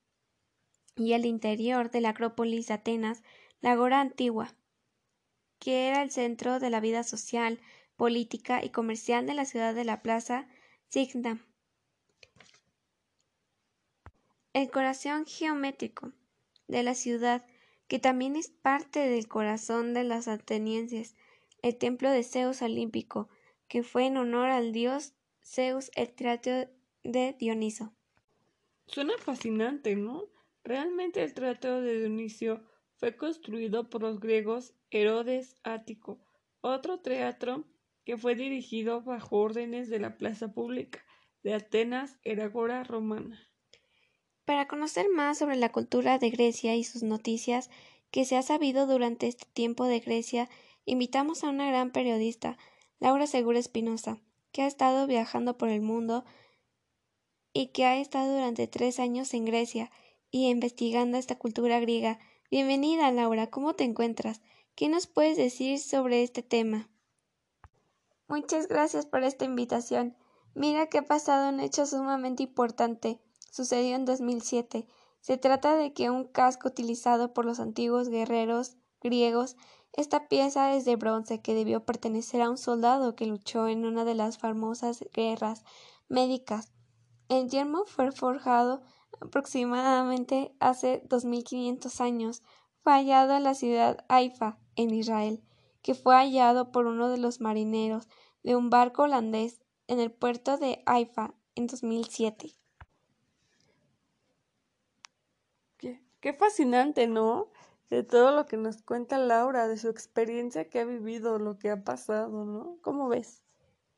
y 0.95 1.13
el 1.13 1.27
interior 1.27 1.91
de 1.91 2.01
la 2.01 2.11
Acrópolis 2.11 2.69
de 2.69 2.75
Atenas, 2.75 3.23
la 3.61 3.73
Agora 3.73 4.01
Antigua, 4.01 4.55
que 5.59 5.89
era 5.89 6.03
el 6.03 6.11
centro 6.11 6.61
de 6.61 6.71
la 6.71 6.81
vida 6.81 7.03
social, 7.03 7.61
política 7.97 8.65
y 8.65 8.71
comercial 8.71 9.27
de 9.27 9.35
la 9.35 9.45
ciudad 9.45 9.75
de 9.75 9.85
la 9.85 10.03
Plaza 10.03 10.49
Signa. 10.89 11.45
El 14.53 14.71
corazón 14.71 15.27
geométrico 15.27 16.13
de 16.69 16.83
la 16.83 16.95
ciudad, 16.95 17.45
que 17.89 17.99
también 17.99 18.37
es 18.37 18.49
parte 18.49 19.01
del 19.01 19.29
corazón 19.29 19.93
de 19.95 20.05
los 20.05 20.29
atenienses, 20.29 21.17
el 21.67 21.77
templo 21.77 22.11
de 22.11 22.23
Zeus 22.23 22.63
olímpico, 22.63 23.29
que 23.67 23.83
fue 23.83 24.07
en 24.07 24.17
honor 24.17 24.51
al 24.51 24.73
dios 24.73 25.15
Zeus 25.43 25.91
el 25.97 26.15
teatro 26.15 26.69
de 27.03 27.35
Dioniso. 27.39 27.93
Suena 28.87 29.15
fascinante, 29.19 29.97
¿no? 29.97 30.29
Realmente 30.63 31.25
el 31.25 31.35
teatro 31.35 31.81
de 31.81 31.99
Dionisio 31.99 32.63
fue 32.95 33.17
construido 33.17 33.91
por 33.91 34.03
los 34.03 34.21
griegos 34.21 34.75
Herodes 34.91 35.57
Ático, 35.65 36.21
otro 36.61 37.01
teatro 37.01 37.65
que 38.05 38.17
fue 38.17 38.37
dirigido 38.37 39.03
bajo 39.03 39.37
órdenes 39.39 39.89
de 39.89 39.99
la 39.99 40.17
plaza 40.17 40.53
pública 40.53 41.05
de 41.43 41.55
Atenas 41.55 42.17
era 42.23 42.45
agora 42.45 42.85
romana. 42.85 43.41
Para 44.45 44.69
conocer 44.69 45.07
más 45.09 45.39
sobre 45.39 45.57
la 45.57 45.73
cultura 45.73 46.19
de 46.19 46.31
Grecia 46.31 46.77
y 46.77 46.85
sus 46.85 47.03
noticias 47.03 47.71
que 48.13 48.25
se 48.25 48.37
ha 48.37 48.43
sabido 48.43 48.87
durante 48.87 49.27
este 49.27 49.47
tiempo 49.53 49.87
de 49.87 49.99
Grecia, 49.99 50.49
invitamos 50.87 51.45
a 51.45 51.51
una 51.51 51.67
gran 51.69 51.91
periodista, 51.91 52.57
Laura 52.99 53.27
Segura 53.27 53.59
Espinosa, 53.59 54.19
que 54.53 54.63
ha 54.63 54.67
estado 54.67 55.07
viajando 55.07 55.59
por 55.59 55.69
el 55.69 55.83
mundo 55.83 56.25
y 57.53 57.69
que 57.69 57.85
ha 57.85 57.99
estado 57.99 58.33
durante 58.33 58.67
tres 58.69 58.99
años 58.99 59.35
en 59.35 59.45
Grecia 59.45 59.91
y 60.31 60.49
investigando 60.49 61.19
esta 61.19 61.37
cultura 61.39 61.81
griega. 61.81 62.19
Bienvenida, 62.51 63.11
Laura, 63.11 63.49
¿cómo 63.49 63.75
te 63.75 63.85
encuentras? 63.85 64.41
¿Qué 64.75 64.89
nos 64.89 65.07
puedes 65.07 65.37
decir 65.37 65.79
sobre 65.79 66.23
este 66.23 66.43
tema? 66.43 66.89
Muchas 68.29 68.69
gracias 68.69 69.07
por 69.07 69.25
esta 69.25 69.45
invitación. 69.45 70.17
Mira 70.55 70.87
que 70.87 70.99
ha 70.99 71.07
pasado 71.07 71.49
un 71.49 71.61
hecho 71.61 71.85
sumamente 71.87 72.45
importante. 72.45 73.21
Sucedió 73.51 73.97
en 73.97 74.05
2007. 74.05 74.87
Se 75.21 75.37
trata 75.37 75.77
de 75.77 75.93
que 75.93 76.11
un 76.11 76.25
casco 76.25 76.69
utilizado 76.69 77.35
por 77.35 77.45
los 77.45 77.59
antiguos 77.59 78.09
guerreros 78.09 78.77
griegos 79.03 79.57
esta 79.97 80.29
pieza 80.29 80.75
es 80.75 80.85
de 80.85 80.97
bronce 80.97 81.41
que 81.41 81.55
debió 81.55 81.85
pertenecer 81.85 82.43
a 82.43 82.51
un 82.51 82.59
soldado 82.59 83.17
que 83.17 83.27
luchó 83.27 83.67
en 83.67 83.87
una 83.87 84.05
de 84.05 84.15
las 84.15 84.37
famosas 84.37 85.05
guerras 85.15 85.65
médicas. 86.09 86.71
El 87.31 87.49
yermo 87.49 87.87
fue 87.87 88.13
forjado 88.13 88.83
aproximadamente 89.23 90.55
hace 90.61 91.03
2500 91.09 92.01
años. 92.03 92.43
Fue 92.83 92.93
hallado 92.93 93.35
en 93.35 93.43
la 93.43 93.55
ciudad 93.55 94.05
Haifa, 94.09 94.59
en 94.77 94.93
Israel, 94.93 95.43
que 95.81 95.95
fue 95.95 96.15
hallado 96.15 96.73
por 96.73 96.87
uno 96.87 97.09
de 97.09 97.17
los 97.17 97.41
marineros 97.41 98.07
de 98.43 98.55
un 98.55 98.69
barco 98.69 99.05
holandés 99.05 99.63
en 99.89 99.99
el 99.99 100.13
puerto 100.13 100.59
de 100.59 100.83
Haifa 100.85 101.33
en 101.55 101.69
2007. 101.69 102.53
Qué, 105.79 106.03
qué 106.21 106.35
fascinante, 106.35 107.07
¿no? 107.07 107.49
De 107.91 108.03
todo 108.03 108.35
lo 108.35 108.47
que 108.47 108.57
nos 108.57 108.83
cuenta 108.83 109.19
Laura, 109.19 109.69
de 109.69 109.77
su 109.77 109.89
experiencia 109.89 110.69
que 110.69 110.81
ha 110.81 110.85
vivido, 110.85 111.39
lo 111.39 111.59
que 111.59 111.71
ha 111.71 111.85
pasado, 111.85 112.45
¿no? 112.45 112.79
¿Cómo 112.83 113.09
ves? 113.09 113.45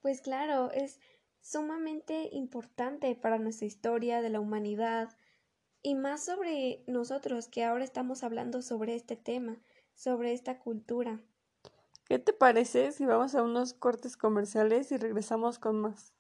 Pues 0.00 0.20
claro, 0.20 0.70
es 0.70 1.00
sumamente 1.40 2.28
importante 2.32 3.14
para 3.14 3.38
nuestra 3.38 3.66
historia 3.66 4.20
de 4.20 4.30
la 4.30 4.40
humanidad 4.40 5.16
y 5.82 5.94
más 5.94 6.24
sobre 6.24 6.82
nosotros 6.86 7.48
que 7.48 7.64
ahora 7.64 7.84
estamos 7.84 8.22
hablando 8.22 8.62
sobre 8.62 8.94
este 8.94 9.16
tema, 9.16 9.58
sobre 9.94 10.32
esta 10.32 10.58
cultura. 10.58 11.20
¿Qué 12.04 12.18
te 12.18 12.32
parece 12.32 12.92
si 12.92 13.04
vamos 13.04 13.34
a 13.34 13.42
unos 13.42 13.74
cortes 13.74 14.16
comerciales 14.16 14.92
y 14.92 14.96
regresamos 14.96 15.58
con 15.58 15.80
más? 15.80 16.17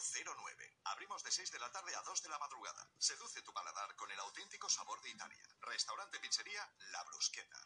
7409. 0.00 0.78
Abrimos 0.84 1.22
de 1.22 1.30
6 1.30 1.52
de 1.52 1.58
la 1.58 1.70
tarde 1.70 1.94
a 1.94 2.02
2 2.02 2.22
de 2.22 2.28
la 2.30 2.38
madrugada. 2.38 2.88
Seduce 2.98 3.42
tu 3.42 3.52
paladar 3.52 3.94
con 3.96 4.10
el 4.10 4.18
auténtico 4.20 4.68
sabor 4.68 5.00
de 5.02 5.10
Italia. 5.10 5.42
Restaurante 5.60 6.18
Pizzería 6.20 6.66
La 6.92 7.04
Brusqueta. 7.04 7.58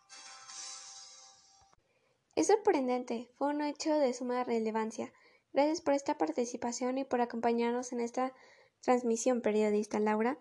Es 2.35 2.49
sorprendente, 2.49 3.31
fue 3.39 3.49
un 3.49 3.63
hecho 3.63 3.95
de 3.95 4.13
suma 4.13 4.43
relevancia. 4.43 5.13
Gracias 5.53 5.81
por 5.81 5.95
esta 5.95 6.19
participación 6.19 6.99
y 6.99 7.05
por 7.05 7.21
acompañarnos 7.21 7.93
en 7.93 8.01
esta 8.01 8.33
transmisión, 8.81 9.41
periodista 9.41 10.01
Laura. 10.01 10.37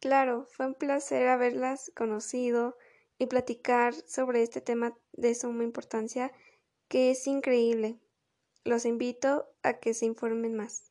Claro, 0.00 0.48
fue 0.50 0.66
un 0.66 0.74
placer 0.74 1.28
haberlas 1.28 1.92
conocido 1.94 2.76
y 3.18 3.26
platicar 3.26 3.94
sobre 3.94 4.42
este 4.42 4.60
tema 4.60 4.98
de 5.12 5.36
suma 5.36 5.62
importancia 5.62 6.32
que 6.88 7.12
es 7.12 7.26
increíble. 7.28 8.00
Los 8.64 8.84
invito 8.84 9.46
a 9.62 9.74
que 9.74 9.94
se 9.94 10.06
informen 10.06 10.56
más. 10.56 10.90